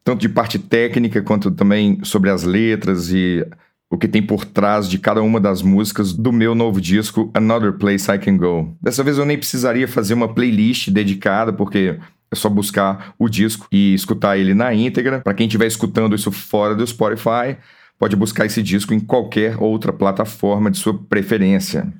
tanto 0.04 0.20
de 0.20 0.28
parte 0.28 0.58
técnica 0.58 1.22
quanto 1.22 1.50
também 1.50 1.98
sobre 2.04 2.30
as 2.30 2.42
letras 2.42 3.10
e 3.10 3.44
o 3.90 3.98
que 3.98 4.06
tem 4.06 4.22
por 4.22 4.44
trás 4.44 4.88
de 4.88 4.98
cada 4.98 5.20
uma 5.22 5.40
das 5.40 5.62
músicas 5.62 6.12
do 6.12 6.32
meu 6.32 6.54
novo 6.54 6.80
disco 6.80 7.30
Another 7.34 7.72
Place 7.72 8.10
I 8.10 8.18
Can 8.18 8.36
Go. 8.36 8.76
Dessa 8.80 9.02
vez 9.02 9.18
eu 9.18 9.24
nem 9.24 9.36
precisaria 9.36 9.88
fazer 9.88 10.14
uma 10.14 10.32
playlist 10.32 10.90
dedicada, 10.90 11.52
porque 11.52 11.98
é 12.30 12.36
só 12.36 12.48
buscar 12.48 13.14
o 13.18 13.28
disco 13.28 13.66
e 13.72 13.92
escutar 13.94 14.38
ele 14.38 14.54
na 14.54 14.72
íntegra. 14.72 15.20
Para 15.20 15.34
quem 15.34 15.46
estiver 15.46 15.66
escutando 15.66 16.14
isso 16.14 16.30
fora 16.30 16.76
do 16.76 16.86
Spotify, 16.86 17.56
pode 17.98 18.14
buscar 18.14 18.46
esse 18.46 18.62
disco 18.62 18.94
em 18.94 19.00
qualquer 19.00 19.56
outra 19.60 19.92
plataforma 19.92 20.70
de 20.70 20.78
sua 20.78 20.96
preferência. 20.96 21.92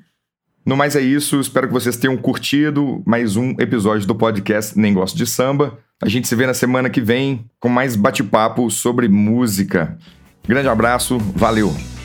No 0.65 0.77
mais 0.77 0.95
é 0.95 1.01
isso, 1.01 1.39
espero 1.39 1.67
que 1.67 1.73
vocês 1.73 1.97
tenham 1.97 2.15
curtido 2.15 3.01
mais 3.05 3.35
um 3.35 3.51
episódio 3.59 4.05
do 4.07 4.13
podcast 4.13 4.77
Nem 4.77 4.93
Gosto 4.93 5.17
de 5.17 5.25
Samba. 5.25 5.79
A 6.01 6.07
gente 6.07 6.27
se 6.27 6.35
vê 6.35 6.45
na 6.45 6.53
semana 6.53 6.89
que 6.89 7.01
vem 7.01 7.45
com 7.59 7.67
mais 7.67 7.95
bate-papo 7.95 8.69
sobre 8.69 9.07
música. 9.07 9.97
Grande 10.47 10.67
abraço, 10.67 11.17
valeu! 11.35 12.00